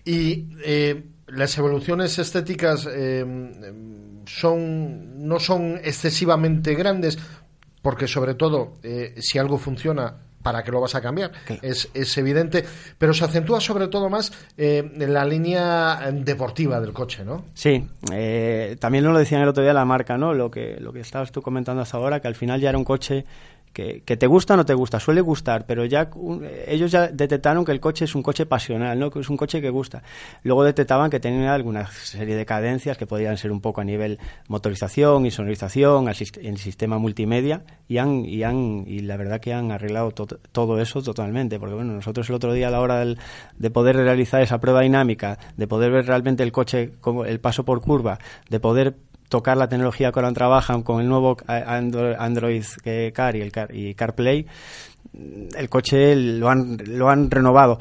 Y 0.04 0.48
eh, 0.64 1.02
las 1.28 1.56
evoluciones 1.56 2.18
estéticas 2.18 2.86
eh, 2.90 3.24
son 4.26 5.26
no 5.26 5.40
son 5.40 5.80
excesivamente 5.82 6.74
grandes 6.74 7.18
porque 7.82 8.06
sobre 8.06 8.34
todo 8.34 8.74
eh, 8.82 9.14
si 9.18 9.38
algo 9.38 9.58
funciona 9.58 10.14
para 10.42 10.62
que 10.62 10.72
lo 10.72 10.80
vas 10.80 10.94
a 10.94 11.00
cambiar, 11.00 11.30
es, 11.62 11.88
es, 11.94 12.18
evidente, 12.18 12.64
pero 12.98 13.14
se 13.14 13.24
acentúa 13.24 13.60
sobre 13.60 13.88
todo 13.88 14.10
más 14.10 14.32
eh, 14.56 14.82
en 14.92 15.12
la 15.12 15.24
línea 15.24 16.10
deportiva 16.12 16.80
del 16.80 16.92
coche, 16.92 17.24
¿no? 17.24 17.44
Sí, 17.54 17.86
eh, 18.12 18.76
también 18.80 19.04
lo 19.04 19.16
decían 19.16 19.42
el 19.42 19.48
otro 19.48 19.62
día 19.62 19.72
la 19.72 19.84
marca, 19.84 20.18
¿no? 20.18 20.34
Lo 20.34 20.50
que, 20.50 20.78
lo 20.80 20.92
que 20.92 21.00
estabas 21.00 21.30
tú 21.30 21.42
comentando 21.42 21.82
hasta 21.82 21.96
ahora, 21.96 22.20
que 22.20 22.28
al 22.28 22.34
final 22.34 22.60
ya 22.60 22.70
era 22.70 22.78
un 22.78 22.84
coche 22.84 23.24
que, 23.72 24.02
te 24.16 24.26
gusta 24.26 24.54
o 24.54 24.56
no 24.56 24.64
te 24.64 24.74
gusta, 24.74 25.00
suele 25.00 25.20
gustar, 25.20 25.64
pero 25.66 25.84
ya 25.84 26.10
ellos 26.66 26.90
ya 26.90 27.08
detectaron 27.08 27.64
que 27.64 27.72
el 27.72 27.80
coche 27.80 28.04
es 28.04 28.14
un 28.14 28.22
coche 28.22 28.46
pasional, 28.46 28.98
¿no? 28.98 29.10
que 29.10 29.20
es 29.20 29.30
un 29.30 29.36
coche 29.36 29.60
que 29.60 29.70
gusta. 29.70 30.02
Luego 30.42 30.64
detectaban 30.64 31.10
que 31.10 31.20
tenía 31.20 31.54
alguna 31.54 31.86
serie 31.86 32.36
de 32.36 32.44
cadencias 32.44 32.98
que 32.98 33.06
podían 33.06 33.36
ser 33.36 33.50
un 33.50 33.60
poco 33.60 33.80
a 33.80 33.84
nivel 33.84 34.18
motorización 34.48 35.26
y 35.26 35.30
sonorización, 35.30 36.08
el 36.08 36.58
sistema 36.58 36.98
multimedia, 36.98 37.64
y, 37.88 37.98
han, 37.98 38.24
y, 38.24 38.42
han, 38.42 38.84
y 38.86 39.00
la 39.00 39.16
verdad 39.16 39.40
que 39.40 39.52
han 39.52 39.72
arreglado 39.72 40.12
todo 40.12 40.80
eso 40.80 41.02
totalmente, 41.02 41.58
porque 41.58 41.74
bueno, 41.74 41.94
nosotros 41.94 42.28
el 42.28 42.34
otro 42.34 42.52
día 42.52 42.68
a 42.68 42.70
la 42.70 42.80
hora 42.80 43.04
de 43.04 43.70
poder 43.70 43.96
realizar 43.96 44.42
esa 44.42 44.60
prueba 44.60 44.82
dinámica, 44.82 45.38
de 45.56 45.66
poder 45.66 45.92
ver 45.92 46.06
realmente 46.06 46.42
el 46.42 46.52
coche, 46.52 46.92
como 47.00 47.24
el 47.24 47.40
paso 47.40 47.64
por 47.64 47.80
curva, 47.80 48.18
de 48.50 48.60
poder 48.60 48.96
tocar 49.32 49.56
la 49.56 49.66
tecnología 49.66 50.12
que 50.12 50.20
trabajan 50.34 50.82
con 50.82 51.00
el 51.00 51.08
nuevo 51.08 51.38
Android 51.46 52.64
Car 53.14 53.34
y, 53.34 53.40
el 53.40 53.50
Car 53.50 53.74
y 53.74 53.94
CarPlay, 53.94 54.46
el 55.56 55.68
coche 55.70 56.14
lo 56.14 56.50
han, 56.50 56.76
lo 56.86 57.08
han 57.08 57.30
renovado. 57.30 57.78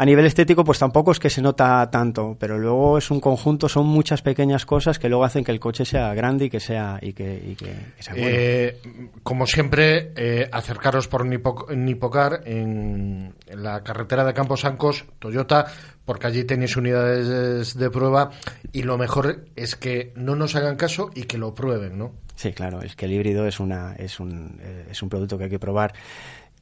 A 0.00 0.04
nivel 0.04 0.26
estético, 0.26 0.62
pues 0.62 0.78
tampoco 0.78 1.10
es 1.10 1.18
que 1.18 1.28
se 1.28 1.42
nota 1.42 1.90
tanto, 1.90 2.36
pero 2.38 2.56
luego 2.56 2.98
es 2.98 3.10
un 3.10 3.18
conjunto, 3.18 3.68
son 3.68 3.86
muchas 3.86 4.22
pequeñas 4.22 4.64
cosas 4.64 4.96
que 4.96 5.08
luego 5.08 5.24
hacen 5.24 5.42
que 5.42 5.50
el 5.50 5.58
coche 5.58 5.84
sea 5.84 6.14
grande 6.14 6.44
y 6.44 6.50
que 6.50 6.60
sea 6.60 7.00
y 7.02 7.12
que, 7.14 7.56
sea 7.98 8.14
bueno. 8.14 8.28
Eh, 8.30 8.80
como 9.24 9.44
siempre, 9.44 10.12
eh, 10.14 10.48
acercaros 10.52 11.08
por 11.08 11.26
Nipocar 11.26 12.42
en, 12.44 13.34
en, 13.48 13.62
la 13.64 13.82
carretera 13.82 14.24
de 14.24 14.34
Campos 14.34 14.64
Ancos, 14.64 15.04
Toyota, 15.18 15.66
porque 16.04 16.28
allí 16.28 16.44
tenéis 16.44 16.76
unidades 16.76 17.76
de 17.76 17.90
prueba 17.90 18.30
y 18.72 18.84
lo 18.84 18.98
mejor 18.98 19.46
es 19.56 19.74
que 19.74 20.12
no 20.14 20.36
nos 20.36 20.54
hagan 20.54 20.76
caso 20.76 21.10
y 21.12 21.24
que 21.24 21.38
lo 21.38 21.56
prueben, 21.56 21.98
¿no? 21.98 22.12
Sí, 22.36 22.52
claro, 22.52 22.82
es 22.82 22.94
que 22.94 23.06
el 23.06 23.14
híbrido 23.14 23.48
es 23.48 23.58
una 23.58 23.96
es 23.96 24.20
un, 24.20 24.60
eh, 24.62 24.86
es 24.92 25.02
un 25.02 25.08
producto 25.08 25.36
que 25.36 25.44
hay 25.44 25.50
que 25.50 25.58
probar 25.58 25.92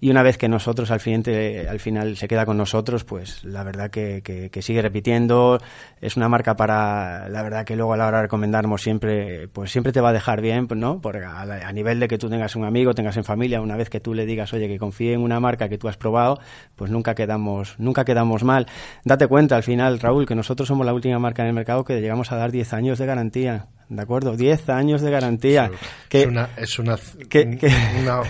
y 0.00 0.10
una 0.10 0.22
vez 0.22 0.36
que 0.36 0.48
nosotros 0.48 0.90
al, 0.90 1.00
al 1.68 1.80
final 1.80 2.16
se 2.16 2.28
queda 2.28 2.44
con 2.44 2.56
nosotros, 2.56 3.04
pues 3.04 3.44
la 3.44 3.64
verdad 3.64 3.90
que, 3.90 4.50
sigue 4.60 4.82
repitiendo, 4.82 5.58
es 6.00 6.16
una 6.16 6.28
marca 6.28 6.56
para, 6.56 7.28
la 7.28 7.42
verdad 7.42 7.64
que 7.64 7.76
luego 7.76 7.94
a 7.94 7.96
la 7.96 8.06
hora 8.06 8.18
de 8.18 8.22
recomendarnos 8.24 8.82
siempre, 8.82 9.48
pues 9.48 9.70
siempre 9.70 9.92
te 9.92 10.00
va 10.00 10.10
a 10.10 10.12
dejar 10.12 10.40
bien, 10.40 10.68
¿no? 10.76 11.00
Porque 11.00 11.24
a, 11.24 11.72
nivel 11.72 12.00
de 12.00 12.08
que 12.08 12.18
tú 12.18 12.28
tengas 12.28 12.56
un 12.56 12.64
amigo, 12.64 12.94
tengas 12.94 13.16
en 13.16 13.24
familia, 13.24 13.60
una 13.60 13.76
vez 13.76 13.88
que 13.88 14.00
tú 14.00 14.12
le 14.12 14.26
digas, 14.26 14.52
oye, 14.52 14.68
que 14.68 14.78
confíe 14.78 15.14
en 15.14 15.20
una 15.20 15.40
marca 15.40 15.68
que 15.68 15.78
tú 15.78 15.88
has 15.88 15.96
probado, 15.96 16.40
pues 16.74 16.90
nunca 16.90 17.14
quedamos, 17.14 17.76
nunca 17.78 18.04
quedamos 18.04 18.44
mal. 18.44 18.66
Date 19.04 19.26
cuenta 19.26 19.56
al 19.56 19.62
final, 19.62 19.98
Raúl, 20.00 20.26
que 20.26 20.34
nosotros 20.34 20.68
somos 20.68 20.84
la 20.84 20.92
última 20.92 21.18
marca 21.18 21.42
en 21.42 21.48
el 21.48 21.54
mercado 21.54 21.84
que 21.84 22.00
llegamos 22.00 22.32
a 22.32 22.36
dar 22.36 22.52
10 22.52 22.72
años 22.74 22.98
de 22.98 23.06
garantía. 23.06 23.66
¿De 23.88 24.02
acuerdo? 24.02 24.36
10 24.36 24.68
años 24.70 25.00
de 25.00 25.10
garantía. 25.12 25.70
que, 26.08 26.22
es, 26.22 26.26
una, 26.26 26.50
es 26.56 26.78
una, 26.78 26.98
una, 28.00 28.22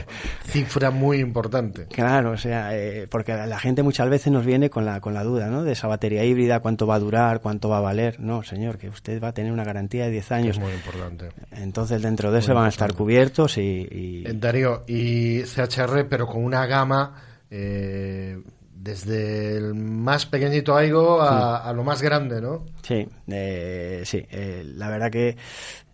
cifra 0.45 0.91
muy 0.91 1.19
importante. 1.19 1.87
Claro, 1.87 2.33
o 2.33 2.37
sea, 2.37 2.77
eh, 2.77 3.07
porque 3.09 3.33
la 3.33 3.59
gente 3.59 3.83
muchas 3.83 4.11
veces 4.11 4.31
nos 4.33 4.45
viene 4.45 4.69
con 4.69 4.85
la, 4.85 5.01
con 5.01 5.15
la 5.15 5.25
duda, 5.25 5.49
¿no? 5.49 5.65
De 5.65 5.73
esa 5.73 5.89
batería 5.89 6.25
híbrida, 6.25 6.61
cuánto 6.61 6.87
va 6.87 6.97
a 6.97 6.99
durar, 6.99 7.41
cuánto 7.41 7.71
va 7.71 7.79
a 7.79 7.81
valer. 7.81 8.21
No, 8.21 8.43
señor, 8.43 8.77
que 8.77 8.91
usted 8.91 9.23
va 9.23 9.29
a 9.29 9.33
tener 9.33 9.51
una 9.51 9.65
garantía 9.65 10.05
de 10.05 10.11
10 10.11 10.33
años. 10.33 10.57
Es 10.57 10.63
muy 10.63 10.73
importante. 10.73 11.31
Entonces, 11.53 12.03
dentro 12.03 12.31
de 12.31 12.41
eso 12.41 12.55
van 12.55 12.67
a 12.67 12.69
estar 12.69 12.93
cubiertos 12.93 13.57
y, 13.57 13.89
y... 13.91 14.25
Darío, 14.35 14.85
y 14.87 15.43
CHR, 15.43 16.07
pero 16.09 16.27
con 16.27 16.45
una 16.45 16.67
gama... 16.67 17.23
Eh, 17.49 18.43
desde 18.87 19.57
el 19.57 19.75
más 19.75 20.27
pequeñito 20.27 20.77
Aigo 20.77 21.21
a, 21.21 21.57
a 21.57 21.73
lo 21.73 21.83
más 21.83 22.03
grande, 22.03 22.41
¿no? 22.41 22.65
Sí, 22.83 23.07
eh, 23.27 24.03
sí. 24.05 24.25
Eh, 24.31 24.63
la 24.65 24.89
verdad 24.89 25.11
que 25.11 25.37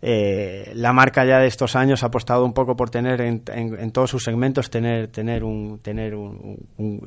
eh, 0.02 0.72
la 0.74 0.92
marca 0.92 1.24
ya 1.24 1.38
de 1.38 1.46
estos 1.46 1.74
años 1.74 2.02
ha 2.02 2.06
apostado 2.06 2.44
un 2.44 2.52
poco 2.52 2.76
por 2.76 2.90
tener 2.90 3.20
en, 3.22 3.42
en, 3.46 3.92
todos 3.92 4.10
sus 4.10 4.24
segmentos 4.24 4.68
tener 4.68 5.08
tener 5.08 5.42
un 5.42 5.78
tener 5.78 6.14
un, 6.14 6.58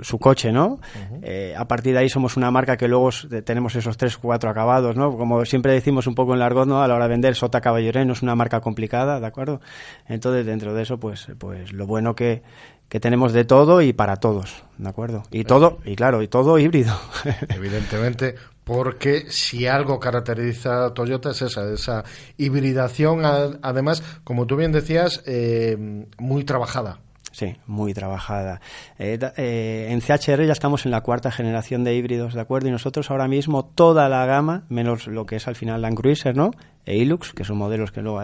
su 0.02 0.18
coche, 0.18 0.52
¿no? 0.52 0.80
eh, 1.22 1.54
a 1.56 1.68
partir 1.68 1.94
de 1.94 2.00
ahí 2.00 2.10
somos 2.10 2.36
una 2.36 2.50
marca 2.50 2.78
que 2.78 2.88
luego 2.88 3.10
tenemos 3.44 3.76
esos 3.76 3.98
tres 3.98 4.18
cuatro 4.18 4.50
acabados, 4.50 4.96
¿no? 4.96 5.18
Como 5.18 5.46
siempre 5.46 5.74
decimos 5.74 6.08
un 6.08 6.16
poco 6.16 6.34
en 6.34 6.40
largo, 6.40 6.66
¿no? 6.66 6.82
A 6.82 6.88
la 6.88 6.96
hora 6.96 7.06
de 7.06 7.10
vender 7.10 7.36
Sota 7.36 7.62
Caballero 7.62 8.04
no 8.06 8.14
es 8.14 8.24
una 8.24 8.34
marca 8.34 8.62
complicada, 8.62 9.20
¿de 9.20 9.28
acuerdo? 9.28 9.62
Entonces 10.08 10.46
dentro 10.46 10.74
de 10.74 10.84
eso, 10.84 10.98
pues 10.98 11.28
pues 11.38 11.74
lo 11.74 11.86
bueno 11.86 12.16
que 12.16 12.42
que 12.90 13.00
tenemos 13.00 13.34
de 13.34 13.46
todo 13.46 13.82
y 13.82 13.94
para 13.94 14.18
todos, 14.18 14.64
¿de 14.78 14.90
acuerdo? 14.90 15.24
Y 15.32 15.44
todo, 15.44 15.80
y 15.86 15.96
claro, 15.96 16.22
y 16.22 16.28
todo 16.28 16.60
híbrido. 16.60 16.94
Evidentemente, 17.50 18.36
porque 18.64 19.26
si 19.30 19.68
algo 19.68 20.00
caracteriza 20.00 20.86
a 20.86 20.94
Toyota 20.94 21.32
es 21.32 21.42
esa, 21.42 21.72
esa 21.72 22.04
hibridación, 22.38 23.22
además, 23.62 24.04
como 24.24 24.46
tú 24.46 24.56
bien 24.56 24.72
decías, 24.72 25.24
eh, 25.26 26.06
muy 26.18 26.44
trabajada. 26.44 27.00
Sí, 27.36 27.58
muy 27.68 27.94
trabajada. 27.94 28.62
Eh, 28.98 29.20
eh, 29.36 29.88
en 29.90 30.00
CHR 30.00 30.46
ya 30.46 30.54
estamos 30.54 30.86
en 30.86 30.92
la 30.92 31.02
cuarta 31.02 31.32
generación 31.32 31.84
de 31.84 31.94
híbridos, 31.94 32.34
¿de 32.34 32.40
acuerdo? 32.40 32.70
Y 32.70 32.72
nosotros 32.72 33.12
ahora 33.12 33.28
mismo 33.28 33.66
toda 33.66 34.08
la 34.08 34.26
gama, 34.26 34.64
menos 34.70 35.08
lo 35.08 35.26
que 35.26 35.36
es 35.36 35.48
al 35.50 35.56
final 35.56 35.82
Land 35.82 35.98
Cruiser, 35.98 36.34
¿no? 36.34 36.52
E 36.86 36.96
Hilux, 36.96 37.34
que 37.34 37.44
son 37.44 37.58
modelos 37.58 37.92
que 37.92 38.02
luego 38.02 38.22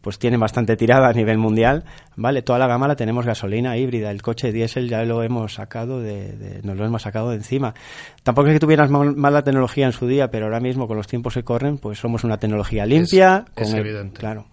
pues 0.00 0.18
tienen 0.18 0.40
bastante 0.40 0.76
tirada 0.76 1.08
a 1.08 1.12
nivel 1.12 1.38
mundial, 1.38 1.84
¿vale? 2.16 2.42
Toda 2.42 2.58
la 2.58 2.66
gama 2.66 2.88
la 2.88 2.96
tenemos 2.96 3.26
gasolina 3.26 3.76
híbrida. 3.76 4.10
El 4.10 4.22
coche 4.22 4.52
diésel 4.52 4.88
ya 4.88 5.04
lo 5.04 5.22
hemos 5.22 5.54
sacado 5.54 6.00
de, 6.00 6.60
nos 6.62 6.76
lo 6.76 6.84
hemos 6.84 7.02
sacado 7.02 7.30
de 7.30 7.36
encima. 7.36 7.74
Tampoco 8.22 8.48
es 8.48 8.54
que 8.54 8.60
tuvieras 8.60 8.90
mala 8.90 9.42
tecnología 9.42 9.86
en 9.86 9.92
su 9.92 10.06
día, 10.06 10.30
pero 10.30 10.46
ahora 10.46 10.60
mismo 10.60 10.86
con 10.86 10.96
los 10.96 11.06
tiempos 11.06 11.34
que 11.34 11.42
corren, 11.42 11.78
pues 11.78 11.98
somos 11.98 12.24
una 12.24 12.38
tecnología 12.38 12.86
limpia. 12.86 13.44
Es, 13.56 13.72
evidente. 13.74 14.18
Claro. 14.18 14.46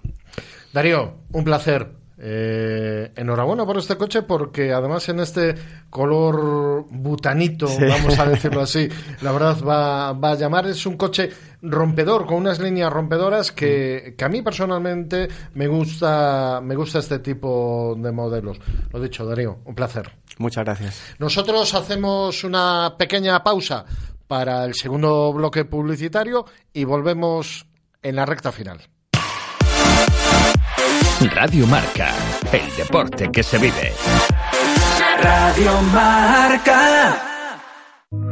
Darío, 0.74 1.16
un 1.32 1.44
placer 1.44 2.01
eh, 2.24 3.12
enhorabuena 3.16 3.66
por 3.66 3.80
este 3.80 3.98
coche 3.98 4.22
porque 4.22 4.72
además 4.72 5.10
en 5.10 5.22
este 5.22 5.56
color 5.90 6.86
butanito, 6.88 7.68
vamos 7.80 8.20
a 8.20 8.26
decirlo 8.28 8.62
así, 8.62 8.88
la 9.22 9.32
verdad 9.32 9.58
va, 9.68 10.14
va, 10.14 10.32
a 10.32 10.36
llamar, 10.36 10.68
es 10.68 10.86
un 10.86 10.98
coche 10.98 11.32
rompedor, 11.64 12.28
con 12.28 12.38
unas 12.38 12.60
líneas 12.60 12.94
rompedoras 12.94 13.52
que, 13.52 14.14
que, 14.16 14.24
a 14.24 14.30
mí 14.30 14.44
personalmente 14.44 15.28
me 15.56 15.68
gusta, 15.68 16.62
me 16.62 16.76
gusta 16.76 17.00
este 17.00 17.20
tipo 17.20 17.96
de 17.98 18.12
modelos. 18.12 18.60
Lo 18.92 19.02
dicho, 19.02 19.26
Darío, 19.26 19.58
un 19.66 19.74
placer. 19.74 20.12
Muchas 20.38 20.64
gracias. 20.64 21.16
Nosotros 21.18 21.74
hacemos 21.74 22.44
una 22.44 22.96
pequeña 23.00 23.44
pausa 23.44 23.84
para 24.28 24.64
el 24.66 24.76
segundo 24.76 25.34
bloque 25.34 25.66
publicitario 25.66 26.46
y 26.72 26.84
volvemos 26.84 27.66
en 28.04 28.16
la 28.16 28.28
recta 28.28 28.52
final. 28.52 28.80
Radio 31.30 31.68
Marca, 31.68 32.10
el 32.52 32.76
deporte 32.76 33.30
que 33.32 33.44
se 33.44 33.60
vive. 33.60 33.94
Radio 35.22 35.72
Marca. 35.94 37.22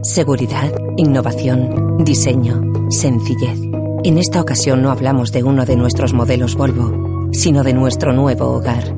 Seguridad, 0.01 0.74
innovación, 0.98 2.03
diseño, 2.03 2.60
sencillez. 2.89 3.60
En 4.03 4.17
esta 4.17 4.41
ocasión 4.41 4.81
no 4.81 4.89
hablamos 4.89 5.31
de 5.31 5.43
uno 5.43 5.65
de 5.65 5.75
nuestros 5.75 6.13
modelos 6.13 6.55
Volvo, 6.55 7.29
sino 7.31 7.63
de 7.63 7.74
nuestro 7.74 8.12
nuevo 8.12 8.48
hogar. 8.48 8.96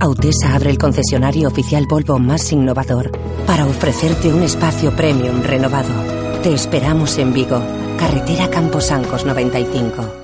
Autesa 0.00 0.54
abre 0.54 0.70
el 0.70 0.78
concesionario 0.78 1.48
oficial 1.48 1.84
Volvo 1.86 2.18
más 2.18 2.50
innovador 2.50 3.10
para 3.46 3.66
ofrecerte 3.66 4.32
un 4.32 4.42
espacio 4.42 4.96
premium 4.96 5.42
renovado. 5.42 5.92
Te 6.42 6.54
esperamos 6.54 7.18
en 7.18 7.34
Vigo, 7.34 7.60
carretera 7.98 8.48
Camposancos 8.48 9.26
95. 9.26 10.23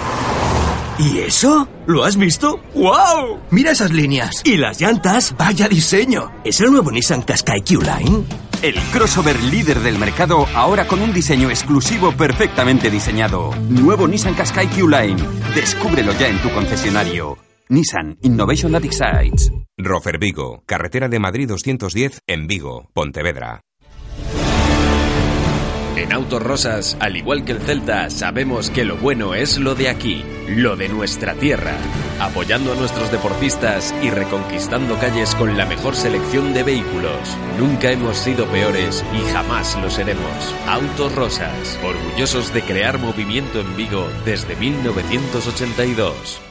¿Y 1.01 1.17
eso? 1.17 1.67
¿Lo 1.87 2.03
has 2.03 2.15
visto? 2.15 2.59
¡Wow! 2.75 3.39
Mira 3.49 3.71
esas 3.71 3.91
líneas. 3.91 4.43
Y 4.45 4.57
las 4.57 4.79
llantas, 4.79 5.35
vaya 5.35 5.67
diseño. 5.67 6.31
¿Es 6.43 6.61
el 6.61 6.69
nuevo 6.71 6.91
Nissan 6.91 7.23
Qashqai 7.23 7.63
Q-Line? 7.63 8.23
El 8.61 8.75
crossover 8.93 9.41
líder 9.45 9.79
del 9.79 9.97
mercado 9.97 10.45
ahora 10.53 10.87
con 10.87 11.01
un 11.01 11.11
diseño 11.11 11.49
exclusivo 11.49 12.11
perfectamente 12.11 12.91
diseñado. 12.91 13.49
Nuevo 13.67 14.07
Nissan 14.07 14.35
Qashqai 14.35 14.67
Q-Line. 14.67 15.23
Descúbrelo 15.55 16.13
ya 16.19 16.27
en 16.27 16.39
tu 16.39 16.51
concesionario. 16.51 17.39
Nissan 17.69 18.19
Innovation 18.21 18.71
That 18.73 18.85
Excites. 18.85 19.51
Rofer 19.79 20.19
Vigo, 20.19 20.61
carretera 20.67 21.07
de 21.07 21.17
Madrid 21.17 21.47
210 21.47 22.19
en 22.27 22.45
Vigo, 22.45 22.91
Pontevedra. 22.93 23.61
En 26.01 26.13
Autos 26.13 26.41
Rosas, 26.41 26.97
al 26.99 27.15
igual 27.15 27.45
que 27.45 27.51
el 27.51 27.59
Celta, 27.59 28.09
sabemos 28.09 28.69
que 28.69 28.85
lo 28.85 28.97
bueno 28.97 29.35
es 29.35 29.57
lo 29.57 29.75
de 29.75 29.89
aquí, 29.89 30.23
lo 30.55 30.75
de 30.75 30.89
nuestra 30.89 31.33
tierra. 31.35 31.73
Apoyando 32.19 32.73
a 32.73 32.75
nuestros 32.75 33.11
deportistas 33.11 33.93
y 34.01 34.09
reconquistando 34.09 34.97
calles 34.99 35.33
con 35.35 35.57
la 35.57 35.65
mejor 35.65 35.95
selección 35.95 36.53
de 36.53 36.63
vehículos. 36.63 37.37
Nunca 37.57 37.91
hemos 37.91 38.17
sido 38.17 38.45
peores 38.47 39.03
y 39.13 39.31
jamás 39.31 39.77
lo 39.81 39.89
seremos. 39.89 40.55
Autos 40.67 41.15
Rosas, 41.15 41.79
orgullosos 41.83 42.53
de 42.53 42.61
crear 42.63 42.99
movimiento 42.99 43.61
en 43.61 43.75
Vigo 43.75 44.07
desde 44.25 44.55
1982. 44.55 46.50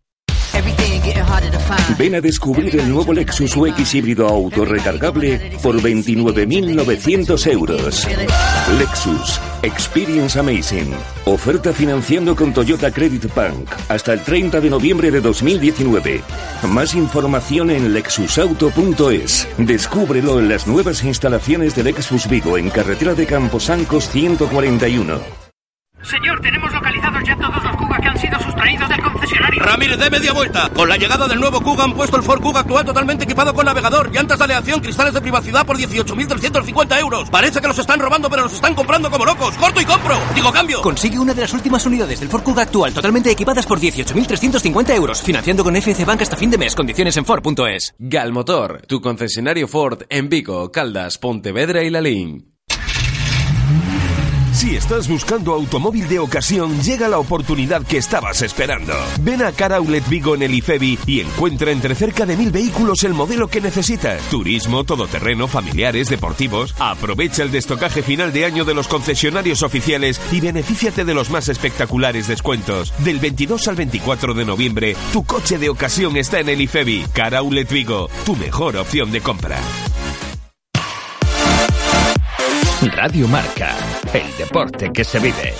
Ven 1.97 2.15
a 2.15 2.21
descubrir 2.21 2.79
el 2.79 2.89
nuevo 2.89 3.13
Lexus 3.13 3.55
UX 3.55 3.93
híbrido 3.93 4.27
auto 4.27 4.65
recargable 4.65 5.57
por 5.61 5.79
29.900 5.81 7.51
euros. 7.51 8.07
Lexus 8.77 9.39
Experience 9.63 10.39
Amazing. 10.39 10.93
Oferta 11.25 11.73
financiando 11.73 12.35
con 12.35 12.53
Toyota 12.53 12.91
Credit 12.91 13.33
Bank 13.35 13.69
hasta 13.89 14.13
el 14.13 14.21
30 14.21 14.61
de 14.61 14.69
noviembre 14.69 15.11
de 15.11 15.21
2019. 15.21 16.21
Más 16.69 16.95
información 16.95 17.69
en 17.69 17.93
lexusauto.es. 17.93 19.47
Descúbrelo 19.57 20.39
en 20.39 20.49
las 20.49 20.67
nuevas 20.67 21.03
instalaciones 21.03 21.75
de 21.75 21.83
Lexus 21.83 22.27
Vigo 22.27 22.57
en 22.57 22.69
carretera 22.69 23.13
de 23.13 23.25
Camposancos 23.27 24.09
141. 24.09 25.50
Señor, 26.03 26.41
tenemos 26.41 26.71
localizados 26.73 27.23
ya 27.25 27.35
todos 27.37 27.63
los 27.63 27.75
Kuga 27.75 27.97
que 27.99 28.07
han 28.07 28.17
sido 28.17 28.39
sustraídos 28.39 28.89
del 28.89 29.01
concesionario. 29.01 29.63
Ramírez, 29.63 29.97
de 29.99 30.09
media 30.09 30.33
vuelta. 30.33 30.69
Con 30.69 30.89
la 30.89 30.97
llegada 30.97 31.27
del 31.27 31.39
nuevo 31.39 31.61
Kuga 31.61 31.83
han 31.83 31.93
puesto 31.93 32.17
el 32.17 32.23
Ford 32.23 32.41
Kuga 32.41 32.61
actual 32.61 32.85
totalmente 32.85 33.25
equipado 33.25 33.53
con 33.53 33.65
navegador, 33.65 34.11
llantas 34.11 34.37
de 34.39 34.45
aleación, 34.45 34.79
cristales 34.81 35.13
de 35.13 35.21
privacidad 35.21 35.65
por 35.65 35.77
18.350 35.77 36.99
euros. 36.99 37.29
Parece 37.29 37.61
que 37.61 37.67
los 37.67 37.77
están 37.77 37.99
robando, 37.99 38.29
pero 38.29 38.43
los 38.43 38.53
están 38.53 38.75
comprando 38.75 39.09
como 39.11 39.25
locos. 39.25 39.55
¡Corto 39.55 39.79
y 39.79 39.85
compro! 39.85 40.17
Digo, 40.33 40.51
cambio. 40.51 40.81
Consigue 40.81 41.19
una 41.19 41.33
de 41.33 41.41
las 41.41 41.53
últimas 41.53 41.85
unidades 41.85 42.19
del 42.19 42.29
Ford 42.29 42.43
Kuga 42.43 42.63
actual 42.63 42.93
totalmente 42.93 43.31
equipadas 43.31 43.65
por 43.65 43.79
18.350 43.79 44.95
euros. 44.95 45.21
Financiando 45.21 45.63
con 45.63 45.75
FC 45.75 46.03
Bank 46.05 46.21
hasta 46.21 46.35
fin 46.35 46.49
de 46.49 46.57
mes. 46.57 46.75
Condiciones 46.75 47.15
en 47.17 47.25
Ford.es. 47.25 47.93
Galmotor, 47.99 48.81
tu 48.87 49.01
concesionario 49.01 49.67
Ford 49.67 50.03
en 50.09 50.29
Vigo, 50.29 50.71
Caldas, 50.71 51.17
Pontevedra 51.17 51.83
y 51.83 51.89
Lalín. 51.89 52.51
Si 54.53 54.75
estás 54.75 55.07
buscando 55.07 55.53
automóvil 55.53 56.07
de 56.07 56.19
ocasión, 56.19 56.77
llega 56.81 57.07
la 57.07 57.19
oportunidad 57.19 57.85
que 57.85 57.97
estabas 57.97 58.41
esperando. 58.41 58.93
Ven 59.21 59.41
a 59.41 59.51
Car 59.53 59.73
Outlet 59.73 60.07
Vigo 60.09 60.35
en 60.35 60.43
el 60.43 60.53
IFEBI 60.53 60.99
y 61.07 61.21
encuentra 61.21 61.71
entre 61.71 61.95
cerca 61.95 62.25
de 62.25 62.35
mil 62.35 62.51
vehículos 62.51 63.03
el 63.03 63.13
modelo 63.13 63.47
que 63.47 63.61
necesitas. 63.61 64.21
Turismo, 64.29 64.83
todoterreno, 64.83 65.47
familiares, 65.47 66.09
deportivos. 66.09 66.75
Aprovecha 66.79 67.43
el 67.43 67.51
destocaje 67.51 68.03
final 68.03 68.33
de 68.33 68.45
año 68.45 68.65
de 68.65 68.73
los 68.73 68.87
concesionarios 68.87 69.63
oficiales 69.63 70.19
y 70.31 70.41
benefíciate 70.41 71.05
de 71.05 71.13
los 71.13 71.29
más 71.29 71.47
espectaculares 71.47 72.27
descuentos. 72.27 72.93
Del 72.99 73.19
22 73.19 73.67
al 73.69 73.75
24 73.75 74.33
de 74.33 74.45
noviembre, 74.45 74.95
tu 75.13 75.23
coche 75.23 75.57
de 75.57 75.69
ocasión 75.69 76.17
está 76.17 76.39
en 76.39 76.49
el 76.49 76.61
IFEBI. 76.61 77.05
Car 77.13 77.35
Outlet 77.35 77.71
Vigo, 77.71 78.09
tu 78.25 78.35
mejor 78.35 78.75
opción 78.75 79.11
de 79.11 79.21
compra. 79.21 79.59
Radio 82.81 83.27
Marca, 83.27 83.77
el 84.13 84.37
deporte 84.37 84.91
que 84.91 85.03
se 85.03 85.19
vive. 85.19 85.53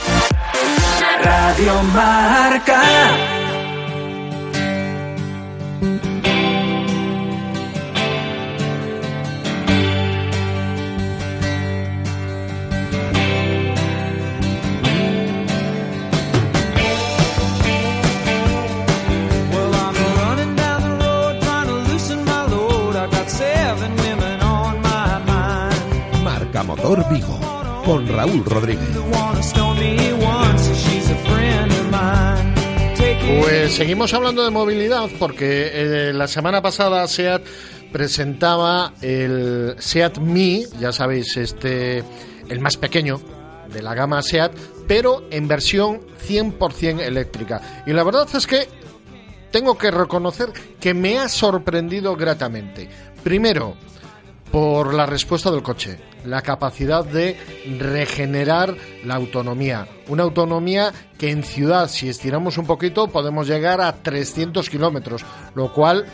Radio 1.24 1.84
Marca. 1.94 2.82
Motor 26.64 27.04
Vigo 27.10 27.31
con 27.92 28.08
Raúl 28.08 28.46
Rodríguez. 28.46 28.88
Pues 33.42 33.74
seguimos 33.74 34.14
hablando 34.14 34.46
de 34.46 34.50
movilidad 34.50 35.10
porque 35.20 35.72
eh, 35.74 36.14
la 36.14 36.28
semana 36.28 36.62
pasada 36.62 37.06
SEAT 37.06 37.44
presentaba 37.92 38.94
el 39.02 39.76
SEAT 39.78 40.20
Mi, 40.20 40.64
ya 40.80 40.94
sabéis, 40.94 41.36
este 41.36 42.02
el 42.48 42.62
más 42.62 42.78
pequeño 42.78 43.20
de 43.74 43.82
la 43.82 43.94
gama 43.94 44.22
SEAT, 44.22 44.54
pero 44.88 45.26
en 45.30 45.50
versión 45.50 46.00
100% 46.26 47.02
eléctrica. 47.02 47.84
Y 47.86 47.92
la 47.92 48.06
verdad 48.06 48.26
es 48.34 48.48
que 48.48 48.70
tengo 49.52 49.78
que 49.78 49.92
reconocer 49.92 50.54
que 50.80 50.94
me 50.94 51.20
ha 51.20 51.28
sorprendido 51.28 52.16
gratamente. 52.16 52.88
Primero, 53.22 53.76
por 54.52 54.94
la 54.94 55.06
respuesta 55.06 55.50
del 55.50 55.64
coche, 55.64 55.98
la 56.26 56.42
capacidad 56.42 57.06
de 57.06 57.38
regenerar 57.80 58.76
la 59.06 59.16
autonomía. 59.16 59.88
Una 60.10 60.24
autonomía 60.24 60.92
que 61.18 61.32
en 61.32 61.44
ciudad, 61.44 61.88
si 61.88 62.10
estiramos 62.10 62.58
un 62.58 62.66
poquito, 62.66 63.08
podemos 63.08 63.48
llegar 63.48 63.80
a 63.80 63.94
300 63.94 64.70
kilómetros, 64.70 65.26
lo 65.56 65.72
cual 65.72 66.06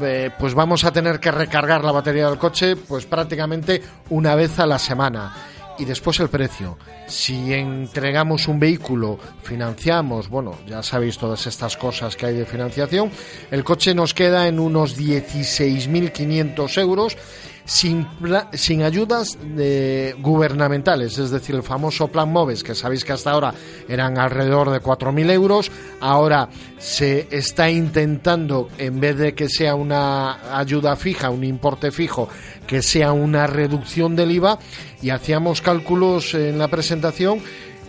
eh, 0.00 0.30
pues 0.38 0.54
vamos 0.54 0.84
a 0.84 0.92
tener 0.92 1.20
que 1.20 1.30
recargar 1.30 1.84
la 1.84 1.92
batería 1.92 2.28
del 2.28 2.38
coche 2.38 2.76
pues 2.76 3.06
prácticamente 3.06 3.82
una 4.10 4.34
vez 4.34 4.58
a 4.58 4.66
la 4.66 4.78
semana. 4.78 5.34
Y 5.78 5.84
después 5.84 6.18
el 6.20 6.30
precio. 6.30 6.78
Si 7.06 7.52
entregamos 7.52 8.48
un 8.48 8.58
vehículo, 8.58 9.18
financiamos, 9.42 10.30
bueno, 10.30 10.56
ya 10.66 10.82
sabéis 10.82 11.18
todas 11.18 11.46
estas 11.46 11.76
cosas 11.76 12.16
que 12.16 12.24
hay 12.24 12.34
de 12.34 12.46
financiación, 12.46 13.10
el 13.50 13.62
coche 13.62 13.94
nos 13.94 14.14
queda 14.14 14.48
en 14.48 14.58
unos 14.58 14.98
16.500 14.98 16.80
euros 16.80 17.18
sin, 17.66 18.06
sin 18.52 18.82
ayudas 18.82 19.36
eh, 19.58 20.14
gubernamentales, 20.20 21.18
es 21.18 21.30
decir, 21.30 21.56
el 21.56 21.64
famoso 21.64 22.06
plan 22.08 22.32
MOVES, 22.32 22.62
que 22.62 22.74
sabéis 22.76 23.04
que 23.04 23.12
hasta 23.12 23.32
ahora 23.32 23.52
eran 23.88 24.18
alrededor 24.18 24.70
de 24.70 24.80
4.000 24.80 25.30
euros, 25.32 25.70
ahora 26.00 26.48
se 26.78 27.26
está 27.30 27.68
intentando, 27.68 28.68
en 28.78 29.00
vez 29.00 29.18
de 29.18 29.34
que 29.34 29.48
sea 29.48 29.74
una 29.74 30.56
ayuda 30.56 30.94
fija, 30.94 31.28
un 31.30 31.42
importe 31.42 31.90
fijo, 31.90 32.28
que 32.68 32.82
sea 32.82 33.12
una 33.12 33.48
reducción 33.48 34.14
del 34.14 34.30
IVA, 34.30 34.58
y 35.02 35.10
hacíamos 35.10 35.60
cálculos 35.60 36.34
en 36.34 36.58
la 36.58 36.68
presentación 36.68 37.40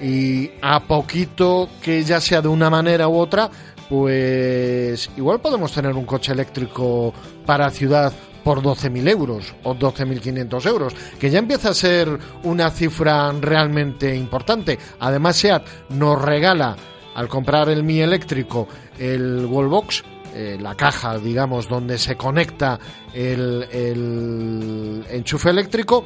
y 0.02 0.52
a 0.62 0.82
poquito 0.82 1.70
que 1.82 2.04
ya 2.04 2.20
sea 2.20 2.42
de 2.42 2.48
una 2.48 2.70
manera 2.70 3.08
u 3.08 3.16
otra, 3.16 3.50
pues 3.90 5.10
igual 5.16 5.40
podemos 5.40 5.72
tener 5.72 5.94
un 5.94 6.06
coche 6.06 6.34
eléctrico 6.34 7.14
para 7.46 7.70
ciudad 7.70 8.12
por 8.48 8.62
12.000 8.62 9.10
euros 9.10 9.54
o 9.64 9.76
12.500 9.76 10.66
euros, 10.68 10.94
que 11.20 11.30
ya 11.30 11.38
empieza 11.38 11.72
a 11.72 11.74
ser 11.74 12.08
una 12.44 12.72
cifra 12.72 13.30
realmente 13.34 14.16
importante. 14.16 14.80
Además, 15.02 15.36
SEAT 15.36 15.66
nos 15.90 16.22
regala, 16.22 16.78
al 17.14 17.28
comprar 17.28 17.68
el 17.68 17.84
Mi 17.84 18.00
eléctrico, 18.00 18.70
el 18.98 19.46
Wallbox, 19.48 20.02
eh, 20.40 20.56
la 20.62 20.76
caja, 20.76 21.18
digamos, 21.18 21.68
donde 21.68 21.98
se 21.98 22.16
conecta 22.16 22.80
el, 23.12 25.04
enchufe 25.10 25.50
eléctrico. 25.50 26.04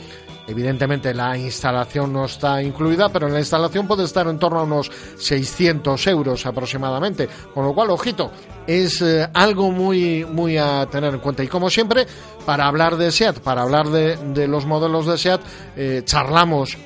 Evidentemente 0.47 1.13
la 1.13 1.37
instalación 1.37 2.13
no 2.13 2.23
está 2.23 2.63
incluida, 2.63 3.09
pero 3.09 3.27
en 3.27 3.33
la 3.33 3.39
instalación 3.39 3.87
puede 3.87 4.05
estar 4.05 4.27
en 4.27 4.39
torno 4.39 4.59
a 4.59 4.63
unos 4.63 4.89
600 5.17 6.07
euros 6.07 6.45
aproximadamente. 6.45 7.27
Con 7.53 7.65
lo 7.65 7.73
cual, 7.73 7.89
ojito, 7.89 8.31
es 8.65 9.01
eh, 9.01 9.27
algo 9.33 9.69
muy, 9.69 10.23
muy 10.23 10.57
a 10.57 10.87
tener 10.89 11.13
en 11.13 11.19
cuenta. 11.19 11.43
Y 11.43 11.47
como 11.47 11.69
siempre, 11.69 12.07
para 12.45 12.67
hablar 12.67 12.95
de 12.95 13.11
SEAT, 13.11 13.39
para 13.39 13.63
hablar 13.63 13.89
de, 13.89 14.15
de 14.15 14.47
los 14.47 14.65
modelos 14.65 15.07
de 15.07 15.17
SEAT, 15.17 15.41
eh, 15.75 16.03
charlamos 16.05 16.77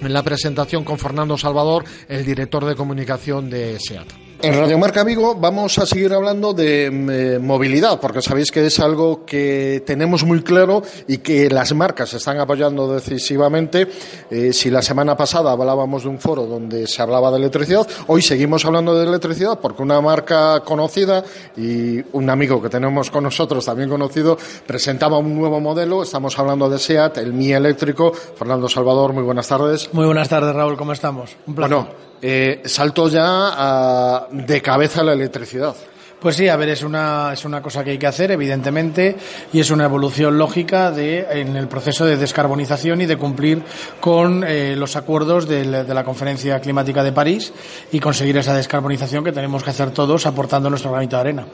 en 0.00 0.12
la 0.12 0.22
presentación 0.22 0.84
con 0.84 1.00
Fernando 1.00 1.36
Salvador, 1.36 1.82
el 2.08 2.24
director 2.24 2.64
de 2.64 2.76
comunicación 2.76 3.50
de 3.50 3.76
SEAT. 3.80 4.25
En 4.46 4.54
Radio 4.54 4.78
Marca 4.78 5.02
Vigo 5.02 5.34
vamos 5.34 5.76
a 5.80 5.86
seguir 5.86 6.12
hablando 6.12 6.52
de 6.52 6.86
eh, 6.86 7.38
movilidad, 7.40 7.98
porque 7.98 8.22
sabéis 8.22 8.52
que 8.52 8.64
es 8.64 8.78
algo 8.78 9.24
que 9.26 9.82
tenemos 9.84 10.22
muy 10.22 10.40
claro 10.42 10.84
y 11.08 11.18
que 11.18 11.50
las 11.50 11.74
marcas 11.74 12.14
están 12.14 12.38
apoyando 12.38 12.94
decisivamente. 12.94 13.88
Eh, 14.30 14.52
si 14.52 14.70
la 14.70 14.82
semana 14.82 15.16
pasada 15.16 15.50
hablábamos 15.50 16.04
de 16.04 16.10
un 16.10 16.20
foro 16.20 16.46
donde 16.46 16.86
se 16.86 17.02
hablaba 17.02 17.32
de 17.32 17.38
electricidad, 17.38 17.88
hoy 18.06 18.22
seguimos 18.22 18.64
hablando 18.64 18.96
de 18.96 19.08
electricidad 19.08 19.58
porque 19.58 19.82
una 19.82 20.00
marca 20.00 20.60
conocida 20.60 21.24
y 21.56 22.00
un 22.12 22.30
amigo 22.30 22.62
que 22.62 22.68
tenemos 22.68 23.10
con 23.10 23.24
nosotros 23.24 23.64
también 23.64 23.88
conocido 23.88 24.38
presentaba 24.64 25.18
un 25.18 25.36
nuevo 25.36 25.58
modelo. 25.58 26.04
Estamos 26.04 26.38
hablando 26.38 26.70
de 26.70 26.78
SEAT, 26.78 27.18
el 27.18 27.32
Mi 27.32 27.52
eléctrico. 27.52 28.12
Fernando 28.12 28.68
Salvador, 28.68 29.12
muy 29.12 29.24
buenas 29.24 29.48
tardes. 29.48 29.92
Muy 29.92 30.06
buenas 30.06 30.28
tardes, 30.28 30.54
Raúl, 30.54 30.76
¿cómo 30.76 30.92
estamos? 30.92 31.36
Un 31.48 31.56
placer. 31.56 31.76
Bueno, 31.76 32.05
eh, 32.22 32.62
salto 32.64 33.08
ya 33.08 33.24
a- 33.26 34.26
de 34.30 34.60
cabeza 34.62 35.00
a 35.00 35.04
la 35.04 35.12
electricidad. 35.12 35.74
Pues 36.18 36.36
sí, 36.36 36.48
a 36.48 36.56
ver, 36.56 36.70
es 36.70 36.82
una, 36.82 37.34
es 37.34 37.44
una 37.44 37.60
cosa 37.60 37.84
que 37.84 37.90
hay 37.90 37.98
que 37.98 38.06
hacer, 38.06 38.30
evidentemente, 38.30 39.14
y 39.52 39.60
es 39.60 39.70
una 39.70 39.84
evolución 39.84 40.38
lógica 40.38 40.90
de, 40.90 41.26
en 41.30 41.54
el 41.56 41.68
proceso 41.68 42.06
de 42.06 42.16
descarbonización 42.16 43.02
y 43.02 43.06
de 43.06 43.18
cumplir 43.18 43.62
con 44.00 44.42
eh, 44.42 44.74
los 44.76 44.96
acuerdos 44.96 45.46
de 45.46 45.64
la 45.66 46.04
Conferencia 46.04 46.58
Climática 46.58 47.04
de 47.04 47.12
París 47.12 47.52
y 47.92 48.00
conseguir 48.00 48.38
esa 48.38 48.56
descarbonización 48.56 49.22
que 49.24 49.30
tenemos 49.30 49.62
que 49.62 49.70
hacer 49.70 49.90
todos 49.90 50.24
aportando 50.24 50.70
nuestro 50.70 50.90
granito 50.90 51.16
de 51.16 51.20
arena. 51.20 51.46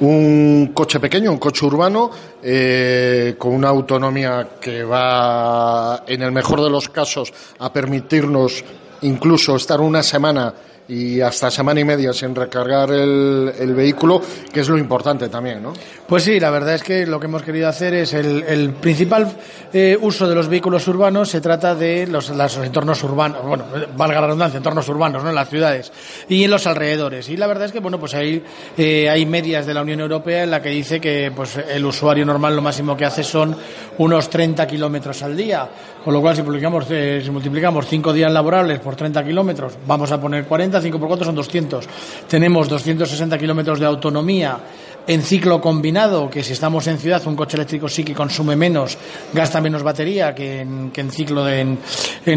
Un 0.00 0.70
coche 0.72 1.00
pequeño, 1.00 1.32
un 1.32 1.38
coche 1.38 1.66
urbano, 1.66 2.10
eh, 2.40 3.34
con 3.36 3.52
una 3.52 3.68
autonomía 3.68 4.48
que 4.60 4.84
va, 4.84 6.04
en 6.06 6.22
el 6.22 6.30
mejor 6.30 6.62
de 6.62 6.70
los 6.70 6.88
casos, 6.88 7.32
a 7.58 7.72
permitirnos 7.72 8.64
incluso 9.04 9.56
estar 9.56 9.80
una 9.80 10.02
semana 10.02 10.52
y 10.88 11.20
hasta 11.20 11.50
semana 11.50 11.80
y 11.80 11.84
media 11.84 12.12
sin 12.12 12.34
recargar 12.34 12.90
el, 12.90 13.74
vehículo, 13.74 14.20
que 14.52 14.60
es 14.60 14.68
lo 14.68 14.76
importante 14.76 15.28
también, 15.28 15.62
¿no? 15.62 15.72
Pues 16.06 16.24
sí, 16.24 16.38
la 16.38 16.50
verdad 16.50 16.74
es 16.74 16.82
que 16.82 17.06
lo 17.06 17.18
que 17.18 17.26
hemos 17.26 17.42
querido 17.42 17.68
hacer 17.68 17.94
es 17.94 18.12
el, 18.12 18.74
principal 18.80 19.32
eh, 19.72 19.96
uso 20.00 20.28
de 20.28 20.34
los 20.34 20.48
vehículos 20.48 20.86
urbanos 20.86 21.30
se 21.30 21.40
trata 21.40 21.74
de 21.74 22.06
los, 22.06 22.30
entornos 22.62 23.02
urbanos, 23.02 23.42
bueno, 23.42 23.64
valga 23.96 24.20
la 24.20 24.26
redundancia, 24.26 24.58
entornos 24.58 24.86
urbanos, 24.88 25.22
¿no? 25.22 25.30
En 25.30 25.34
las 25.34 25.48
ciudades 25.48 25.90
y 26.28 26.44
en 26.44 26.50
los 26.50 26.66
alrededores. 26.66 27.28
Y 27.30 27.36
la 27.36 27.46
verdad 27.46 27.64
es 27.64 27.72
que, 27.72 27.80
bueno, 27.80 27.98
pues 27.98 28.14
hay, 28.14 28.44
eh, 28.76 29.08
hay 29.08 29.24
medias 29.24 29.64
de 29.64 29.74
la 29.74 29.82
Unión 29.82 30.00
Europea 30.00 30.44
en 30.44 30.50
la 30.50 30.60
que 30.60 30.68
dice 30.68 31.00
que 31.00 31.32
pues 31.34 31.56
el 31.56 31.84
usuario 31.86 32.26
normal 32.26 32.54
lo 32.54 32.62
máximo 32.62 32.96
que 32.96 33.06
hace 33.06 33.24
son 33.24 33.56
unos 33.98 34.28
30 34.28 34.66
kilómetros 34.66 35.22
al 35.22 35.36
día. 35.36 35.68
Con 36.04 36.12
lo 36.12 36.20
cual, 36.20 36.36
si, 36.36 36.42
publicamos, 36.42 36.84
eh, 36.90 37.22
si 37.24 37.30
multiplicamos 37.30 37.86
5 37.86 38.12
días 38.12 38.30
laborables 38.30 38.78
por 38.78 38.94
30 38.94 39.24
kilómetros, 39.24 39.72
vamos 39.86 40.12
a 40.12 40.20
poner 40.20 40.44
40, 40.44 40.78
5 40.82 40.98
por 40.98 41.08
4 41.08 41.24
son 41.24 41.34
200. 41.34 41.88
Tenemos 42.28 42.68
260 42.68 43.38
kilómetros 43.38 43.80
de 43.80 43.86
autonomía 43.86 44.58
en 45.06 45.22
ciclo 45.22 45.60
combinado, 45.60 46.30
que 46.30 46.42
si 46.42 46.52
estamos 46.54 46.86
en 46.86 46.98
ciudad, 46.98 47.22
un 47.26 47.36
coche 47.36 47.56
eléctrico 47.56 47.88
sí 47.88 48.02
que 48.04 48.14
consume 48.14 48.56
menos, 48.56 48.96
gasta 49.32 49.60
menos 49.60 49.82
batería 49.82 50.34
que 50.34 50.60
en, 50.62 50.90
que 50.90 51.02
en 51.02 51.10
ciclo 51.10 51.44
de- 51.44 51.60
en, 51.60 51.78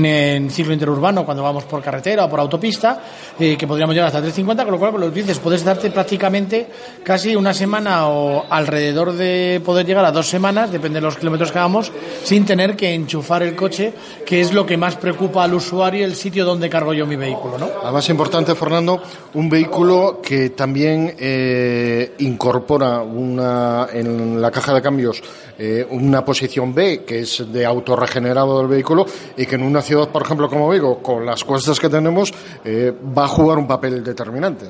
en- 0.06 0.52
ciclo 0.52 0.74
interurbano 0.74 1.24
cuando 1.26 1.44
vamos 1.44 1.64
por 1.64 1.82
carretera 1.82 2.26
o 2.26 2.30
por 2.30 2.40
autopista, 2.42 3.02
eh, 3.40 3.56
que 3.58 3.66
podríamos 3.68 3.94
llegar 3.96 4.08
hasta 4.08 4.20
350, 4.20 4.64
con 4.66 4.74
lo 4.74 4.80
cual, 4.80 4.92
con 4.92 5.02
lo 5.02 5.14
que 5.14 5.22
dices, 5.22 5.40
puedes 5.40 5.64
darte 5.64 5.90
prácticamente 5.92 6.68
casi 7.04 7.36
una 7.36 7.54
semana 7.54 8.08
o 8.10 8.46
alrededor 8.50 9.14
de 9.14 9.62
poder 9.64 9.86
llegar 9.86 10.04
a 10.04 10.12
dos 10.12 10.28
semanas, 10.28 10.70
depende 10.72 10.98
de 10.98 11.06
los 11.06 11.16
kilómetros 11.18 11.52
que 11.54 11.60
hagamos, 11.60 11.92
sin 12.24 12.46
tener 12.46 12.76
que 12.76 12.94
enchufar 12.94 13.44
el 13.44 13.56
coche, 13.56 13.94
que 14.26 14.42
es 14.42 14.54
lo 14.54 14.66
que 14.66 14.76
más 14.76 14.98
preocupa 14.98 15.44
al 15.46 15.54
usuario, 15.54 16.04
el 16.04 16.16
sitio 16.16 16.44
donde 16.44 16.70
cargo 16.70 16.94
yo 16.94 17.06
mi 17.06 17.16
vehículo, 17.16 17.58
¿no? 17.58 17.70
Además, 17.84 18.10
importante, 18.10 18.56
Fernando, 18.56 19.02
un 19.36 19.48
vehículo 19.50 20.20
que 20.22 20.50
también 20.50 21.16
eh, 21.18 22.14
incorpora 22.20 22.57
incorpora 22.58 23.02
una, 23.02 23.88
en 23.94 24.42
la 24.42 24.50
caja 24.50 24.74
de 24.74 24.82
cambios 24.82 25.22
eh, 25.60 25.86
una 25.90 26.26
posición 26.26 26.74
B, 26.74 27.04
que 27.06 27.20
es 27.20 27.52
de 27.52 27.66
autorregenerado 27.66 28.60
del 28.60 28.68
vehículo, 28.68 29.06
y 29.36 29.46
que 29.46 29.56
en 29.56 29.64
una 29.64 29.82
ciudad, 29.82 30.10
por 30.10 30.24
ejemplo, 30.24 30.50
como 30.50 30.70
Vigo, 30.70 31.02
con 31.02 31.26
las 31.26 31.44
cuestas 31.44 31.80
que 31.80 31.90
tenemos, 31.90 32.34
eh, 32.64 32.94
va 33.18 33.26
a 33.26 33.28
jugar 33.28 33.58
un 33.58 33.68
papel 33.68 34.04
determinante. 34.04 34.66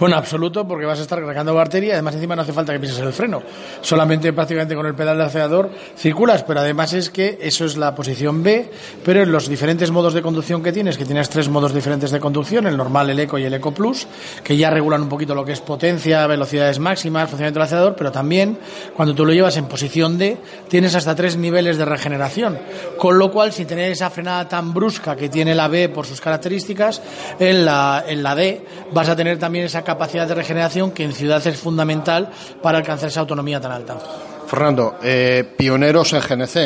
Bueno, 0.00 0.16
absoluto, 0.16 0.66
porque 0.66 0.86
vas 0.86 0.98
a 0.98 1.02
estar 1.02 1.20
cargando 1.20 1.54
batería, 1.54 1.92
además 1.92 2.14
encima 2.14 2.34
no 2.34 2.40
hace 2.40 2.54
falta 2.54 2.72
que 2.72 2.80
pises 2.80 2.98
el 3.00 3.12
freno, 3.12 3.42
solamente 3.82 4.32
prácticamente 4.32 4.74
con 4.74 4.86
el 4.86 4.94
pedal 4.94 5.18
de 5.18 5.24
acelerador 5.24 5.70
circulas, 5.94 6.42
pero 6.42 6.60
además 6.60 6.94
es 6.94 7.10
que 7.10 7.38
eso 7.38 7.66
es 7.66 7.76
la 7.76 7.94
posición 7.94 8.42
B, 8.42 8.70
pero 9.04 9.22
en 9.22 9.30
los 9.30 9.46
diferentes 9.46 9.90
modos 9.90 10.14
de 10.14 10.22
conducción 10.22 10.62
que 10.62 10.72
tienes, 10.72 10.96
que 10.96 11.04
tienes 11.04 11.28
tres 11.28 11.50
modos 11.50 11.74
diferentes 11.74 12.10
de 12.10 12.18
conducción, 12.18 12.66
el 12.66 12.78
normal, 12.78 13.10
el 13.10 13.20
eco 13.20 13.36
y 13.36 13.44
el 13.44 13.52
eco 13.52 13.74
plus, 13.74 14.06
que 14.42 14.56
ya 14.56 14.70
regulan 14.70 15.02
un 15.02 15.10
poquito 15.10 15.34
lo 15.34 15.44
que 15.44 15.52
es 15.52 15.60
potencia, 15.60 16.26
velocidades 16.26 16.78
máximas, 16.78 17.28
funcionamiento 17.28 17.58
del 17.58 17.66
acelerador, 17.66 17.94
pero 17.94 18.10
también 18.10 18.58
cuando 18.96 19.14
tú 19.14 19.26
lo 19.26 19.34
llevas 19.34 19.58
en 19.58 19.66
posición 19.66 20.16
D, 20.16 20.38
tienes 20.68 20.94
hasta 20.94 21.14
tres 21.14 21.36
niveles 21.36 21.76
de 21.76 21.84
regeneración, 21.84 22.58
con 22.96 23.18
lo 23.18 23.30
cual 23.30 23.52
sin 23.52 23.66
tener 23.66 23.92
esa 23.92 24.08
frenada 24.08 24.48
tan 24.48 24.72
brusca 24.72 25.14
que 25.14 25.28
tiene 25.28 25.54
la 25.54 25.68
B 25.68 25.90
por 25.90 26.06
sus 26.06 26.22
características, 26.22 27.02
en 27.38 27.66
la, 27.66 28.02
en 28.08 28.22
la 28.22 28.34
D 28.34 28.64
vas 28.92 29.10
a 29.10 29.14
tener 29.14 29.38
también 29.38 29.66
esa 29.66 29.84
capacidad 29.92 30.26
de 30.26 30.34
regeneración 30.34 30.90
que 30.92 31.04
en 31.04 31.12
ciudad 31.12 31.44
es 31.46 31.56
fundamental 31.58 32.30
para 32.62 32.78
alcanzar 32.78 33.08
esa 33.08 33.20
autonomía 33.20 33.60
tan 33.60 33.72
alta. 33.72 33.98
Fernando, 34.46 34.96
eh, 35.02 35.44
pioneros 35.56 36.12
en 36.12 36.20
GNC, 36.20 36.56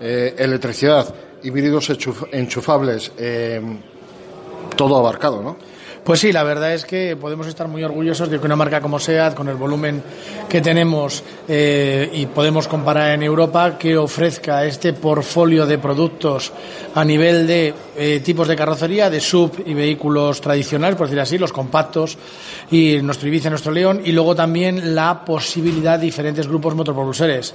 eh, 0.00 0.34
electricidad, 0.38 1.14
híbridos 1.42 1.90
enchuf- 1.90 2.28
enchufables, 2.32 3.12
eh, 3.18 3.60
todo 4.76 4.96
abarcado, 4.98 5.42
¿no? 5.42 5.56
Pues 6.04 6.18
sí, 6.20 6.32
la 6.32 6.42
verdad 6.44 6.72
es 6.72 6.86
que 6.86 7.14
podemos 7.14 7.46
estar 7.46 7.68
muy 7.68 7.84
orgullosos 7.84 8.30
de 8.30 8.40
que 8.40 8.46
una 8.46 8.56
marca 8.56 8.80
como 8.80 8.98
SEAT, 8.98 9.34
con 9.34 9.48
el 9.48 9.56
volumen 9.56 10.02
que 10.48 10.62
tenemos 10.62 11.22
eh, 11.46 12.08
y 12.14 12.24
podemos 12.24 12.66
comparar 12.68 13.10
en 13.10 13.22
Europa, 13.22 13.76
que 13.78 13.98
ofrezca 13.98 14.64
este 14.64 14.94
portfolio 14.94 15.66
de 15.66 15.76
productos 15.78 16.52
a 16.94 17.04
nivel 17.04 17.46
de 17.46 17.74
eh, 18.02 18.20
tipos 18.20 18.48
de 18.48 18.56
carrocería, 18.56 19.10
de 19.10 19.20
sub 19.20 19.62
y 19.66 19.74
vehículos 19.74 20.40
tradicionales, 20.40 20.96
por 20.96 21.06
decir 21.06 21.20
así, 21.20 21.36
los 21.36 21.52
compactos 21.52 22.16
y 22.70 22.96
nuestro 23.02 23.28
Ibiza, 23.28 23.50
nuestro 23.50 23.72
León, 23.72 24.00
y 24.02 24.12
luego 24.12 24.34
también 24.34 24.94
la 24.94 25.22
posibilidad 25.22 25.98
de 25.98 26.06
diferentes 26.06 26.48
grupos 26.48 26.74
motopropulsores 26.74 27.52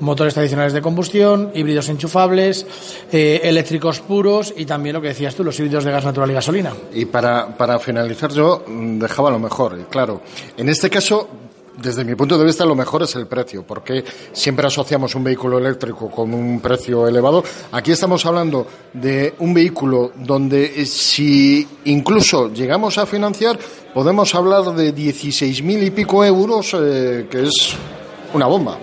motores 0.00 0.34
tradicionales 0.34 0.74
de 0.74 0.82
combustión, 0.82 1.50
híbridos 1.54 1.88
enchufables, 1.88 2.66
eh, 3.10 3.40
eléctricos 3.44 4.00
puros 4.00 4.52
y 4.54 4.66
también 4.66 4.92
lo 4.92 5.00
que 5.00 5.08
decías 5.08 5.34
tú, 5.34 5.42
los 5.42 5.58
híbridos 5.58 5.84
de 5.84 5.92
gas 5.92 6.04
natural 6.04 6.30
y 6.30 6.34
gasolina. 6.34 6.74
Y 6.92 7.06
para, 7.06 7.56
para 7.56 7.78
finalizar 7.78 8.30
yo 8.30 8.64
mm, 8.66 8.98
dejaba 8.98 9.30
lo 9.30 9.38
mejor, 9.38 9.86
claro, 9.88 10.20
en 10.58 10.68
este 10.68 10.90
caso, 10.90 11.26
desde 11.76 12.04
mi 12.04 12.14
punto 12.14 12.38
de 12.38 12.44
vista, 12.44 12.64
lo 12.64 12.74
mejor 12.74 13.02
es 13.02 13.14
el 13.16 13.26
precio, 13.26 13.64
porque 13.64 14.04
siempre 14.32 14.66
asociamos 14.66 15.14
un 15.14 15.24
vehículo 15.24 15.58
eléctrico 15.58 16.10
con 16.10 16.32
un 16.32 16.60
precio 16.60 17.06
elevado. 17.06 17.44
Aquí 17.72 17.92
estamos 17.92 18.24
hablando 18.26 18.66
de 18.92 19.34
un 19.38 19.52
vehículo 19.52 20.12
donde 20.14 20.64
eh, 20.64 20.86
si 20.86 21.66
incluso 21.84 22.52
llegamos 22.52 22.98
a 22.98 23.06
financiar, 23.06 23.58
podemos 23.92 24.34
hablar 24.34 24.74
de 24.74 24.94
16.000 24.94 25.86
y 25.86 25.90
pico 25.90 26.24
euros, 26.24 26.74
eh, 26.78 27.26
que 27.30 27.44
es 27.44 27.74
una 28.32 28.46
bomba. 28.46 28.78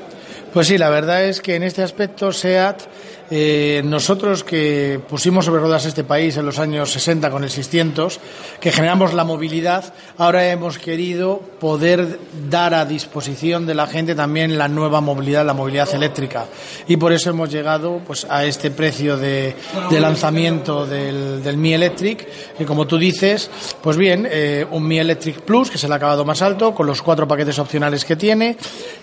Pues 0.54 0.68
sí, 0.68 0.78
la 0.78 0.90
verdad 0.90 1.26
es 1.26 1.42
que 1.42 1.56
en 1.56 1.64
este 1.64 1.82
aspecto 1.82 2.32
SEAT, 2.32 2.84
eh, 3.30 3.82
nosotros 3.86 4.44
que 4.44 5.00
pusimos 5.08 5.46
sobre 5.46 5.62
ruedas 5.62 5.86
este 5.86 6.04
país 6.04 6.38
en 6.38 6.46
los 6.46 6.60
años 6.60 6.92
60 6.92 7.30
con 7.32 7.44
el 7.44 7.50
600, 7.50 8.20
que 8.60 8.72
generamos 8.72 9.14
la 9.14 9.24
movilidad, 9.24 9.94
ahora 10.18 10.48
hemos 10.50 10.78
querido 10.78 11.42
poder 11.60 12.20
dar 12.50 12.74
a 12.74 12.86
disposición 12.86 13.66
de 13.66 13.76
la 13.76 13.88
gente 13.88 14.16
también 14.16 14.58
la 14.58 14.68
nueva 14.68 15.02
movilidad, 15.02 15.46
la 15.46 15.54
movilidad 15.54 15.94
eléctrica. 15.94 16.46
Y 16.88 16.98
por 16.98 17.14
eso 17.14 17.30
hemos 17.30 17.50
llegado 17.50 18.02
pues, 18.06 18.26
a 18.30 18.46
este 18.46 18.72
precio 18.72 19.18
de, 19.18 19.56
lanzamiento 19.92 20.86
del, 20.86 21.44
del 21.44 21.58
Mi 21.58 21.74
Electric, 21.74 22.28
que 22.58 22.66
como 22.66 22.88
tú 22.88 22.98
dices, 22.98 23.50
pues 23.82 23.98
bien, 23.98 24.28
eh, 24.30 24.66
un 24.72 24.88
Mi 24.88 25.00
Electric 25.00 25.42
Plus, 25.42 25.70
que 25.70 25.78
es 25.78 25.84
el 25.84 25.94
acabado 25.94 26.26
más 26.26 26.42
alto, 26.42 26.74
con 26.74 26.88
los 26.88 27.02
cuatro 27.02 27.28
paquetes 27.28 27.60
opcionales 27.60 28.06
que 28.06 28.16
tiene, 28.16 28.58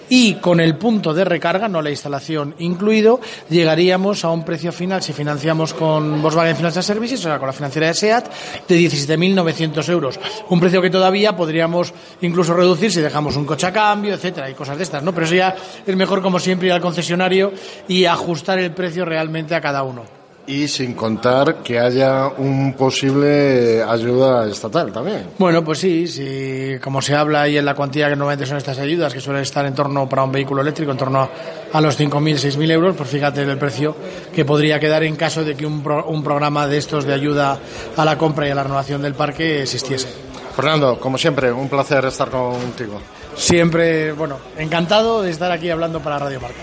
y 0.09 0.35
con 0.35 0.61
el 0.61 0.77
punto 0.77 1.15
de 1.15 1.25
recarga, 1.25 1.69
no 1.69 1.83
la 1.83 1.91
instalación 1.91 2.55
incluido, 2.59 3.21
llegaríamos 3.49 4.10
a 4.25 4.31
un 4.31 4.45
precio 4.45 4.73
final, 4.73 5.03
si 5.03 5.13
financiamos 5.13 5.73
con 5.73 6.21
Volkswagen 6.21 6.57
Financial 6.57 6.83
Services, 6.85 7.21
o 7.21 7.23
sea, 7.23 7.39
con 7.39 7.47
la 7.47 7.53
financiera 7.53 7.87
de 7.87 7.95
SEAT, 7.95 8.31
de 8.69 8.77
17.900 8.77 9.89
euros. 9.89 10.21
Un 10.49 10.61
precio 10.61 10.83
que 10.83 10.91
todavía 10.91 11.37
podríamos 11.37 11.95
incluso 12.21 12.55
reducir 12.55 12.93
si 12.93 13.01
dejamos 13.01 13.37
un 13.37 13.47
coche 13.47 13.67
a 13.67 13.73
cambio, 13.73 14.15
etcétera, 14.15 14.51
y 14.51 14.55
cosas 14.55 14.77
de 14.77 14.83
estas, 14.83 15.03
¿no? 15.03 15.13
Pero 15.13 15.27
eso 15.27 15.35
ya 15.35 15.55
es 15.87 15.97
mejor, 15.97 16.23
como 16.23 16.39
siempre, 16.39 16.69
ir 16.69 16.73
al 16.73 16.81
concesionario 16.81 17.53
y 17.89 18.05
ajustar 18.05 18.59
el 18.59 18.73
precio 18.73 19.05
realmente 19.05 19.55
a 19.55 19.61
cada 19.61 19.83
uno. 19.83 20.20
Y 20.47 20.67
sin 20.67 20.95
contar 20.95 21.57
que 21.63 21.79
haya 21.79 22.27
un 22.27 22.73
posible 22.73 23.83
ayuda 23.85 24.49
estatal 24.49 24.91
también. 24.91 25.27
Bueno, 25.39 25.63
pues 25.63 25.79
sí, 25.79 26.09
sí, 26.09 26.73
como 26.83 27.01
se 27.01 27.15
habla 27.15 27.43
ahí 27.43 27.57
en 27.57 27.65
la 27.65 27.75
cuantía 27.75 28.09
que 28.09 28.17
normalmente 28.17 28.47
son 28.47 28.57
estas 28.57 28.79
ayudas, 28.79 29.13
que 29.15 29.21
suelen 29.21 29.43
estar 29.43 29.65
en 29.67 29.75
torno 29.75 30.09
para 30.09 30.25
un 30.25 30.33
vehículo 30.33 30.63
eléctrico, 30.63 30.91
en 30.91 30.97
torno 30.99 31.21
a, 31.21 31.31
a 31.73 31.81
los 31.81 31.97
5.000, 32.01 32.35
6.000 32.57 32.71
euros, 32.73 32.97
pues 32.97 33.09
fíjate 33.09 33.43
el 33.43 33.59
precio 33.59 33.95
que 34.35 34.45
podría 34.45 34.81
quedar 34.81 35.05
en 35.05 35.15
caso 35.15 35.45
de 35.45 35.55
que 35.55 35.65
un, 35.67 35.83
pro- 35.85 36.07
un 36.07 36.25
programa 36.25 36.67
de 36.67 36.79
estos 36.79 37.05
de 37.05 37.15
ayuda 37.15 37.57
a 37.97 38.05
la 38.05 38.19
compra 38.19 38.49
y 38.49 38.51
a 38.51 38.55
la 38.57 38.65
renovación 38.65 39.03
del 39.03 39.15
parque 39.15 39.63
existiese. 39.63 40.09
Fernando, 40.57 40.99
como 40.99 41.17
siempre, 41.17 41.53
un 41.53 41.69
placer 41.69 42.05
estar 42.07 42.29
contigo. 42.29 43.01
Siempre, 43.37 44.11
bueno, 44.13 44.37
encantado 44.59 45.23
de 45.23 45.31
estar 45.31 45.53
aquí 45.53 45.71
hablando 45.71 46.01
para 46.01 46.19
Radio 46.19 46.41
Marca. 46.41 46.59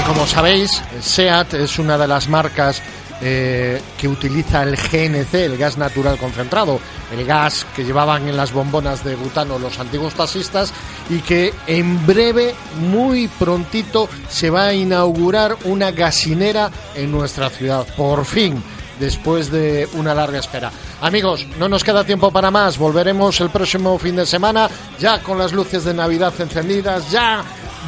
Y 0.00 0.02
como 0.02 0.26
sabéis, 0.26 0.82
SEAT 1.02 1.54
es 1.54 1.78
una 1.78 1.98
de 1.98 2.08
las 2.08 2.26
marcas 2.26 2.80
eh, 3.20 3.82
que 3.98 4.08
utiliza 4.08 4.62
el 4.62 4.76
GNC, 4.76 5.34
el 5.34 5.58
gas 5.58 5.76
natural 5.76 6.16
concentrado, 6.16 6.80
el 7.12 7.26
gas 7.26 7.66
que 7.76 7.84
llevaban 7.84 8.26
en 8.26 8.34
las 8.34 8.50
bombonas 8.50 9.04
de 9.04 9.14
butano 9.14 9.58
los 9.58 9.78
antiguos 9.78 10.14
taxistas 10.14 10.72
y 11.10 11.18
que 11.18 11.52
en 11.66 12.06
breve, 12.06 12.54
muy 12.78 13.28
prontito, 13.28 14.08
se 14.30 14.48
va 14.48 14.68
a 14.68 14.74
inaugurar 14.74 15.54
una 15.64 15.90
gasinera 15.90 16.70
en 16.94 17.12
nuestra 17.12 17.50
ciudad. 17.50 17.86
Por 17.94 18.24
fin 18.24 18.62
después 18.98 19.50
de 19.50 19.88
una 19.94 20.14
larga 20.14 20.38
espera. 20.38 20.70
Amigos, 21.00 21.46
no 21.58 21.68
nos 21.68 21.82
queda 21.82 22.04
tiempo 22.04 22.30
para 22.30 22.50
más. 22.50 22.78
Volveremos 22.78 23.40
el 23.40 23.50
próximo 23.50 23.98
fin 23.98 24.16
de 24.16 24.26
semana 24.26 24.68
ya 24.98 25.22
con 25.22 25.38
las 25.38 25.52
luces 25.52 25.84
de 25.84 25.94
Navidad 25.94 26.32
encendidas, 26.38 27.10
ya 27.10 27.42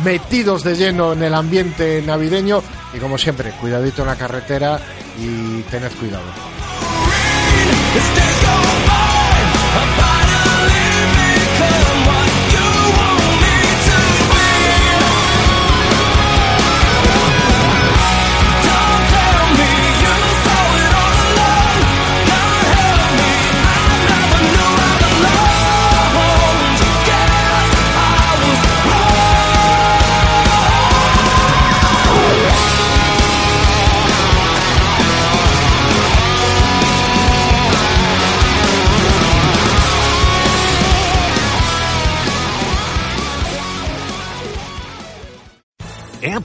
metidos 0.04 0.64
de 0.64 0.74
lleno 0.74 1.12
en 1.12 1.22
el 1.22 1.34
ambiente 1.34 2.02
navideño 2.02 2.62
y 2.94 2.98
como 2.98 3.18
siempre, 3.18 3.52
cuidadito 3.60 4.02
en 4.02 4.08
la 4.08 4.16
carretera 4.16 4.80
y 5.18 5.62
tened 5.62 5.92
cuidado. 5.92 6.24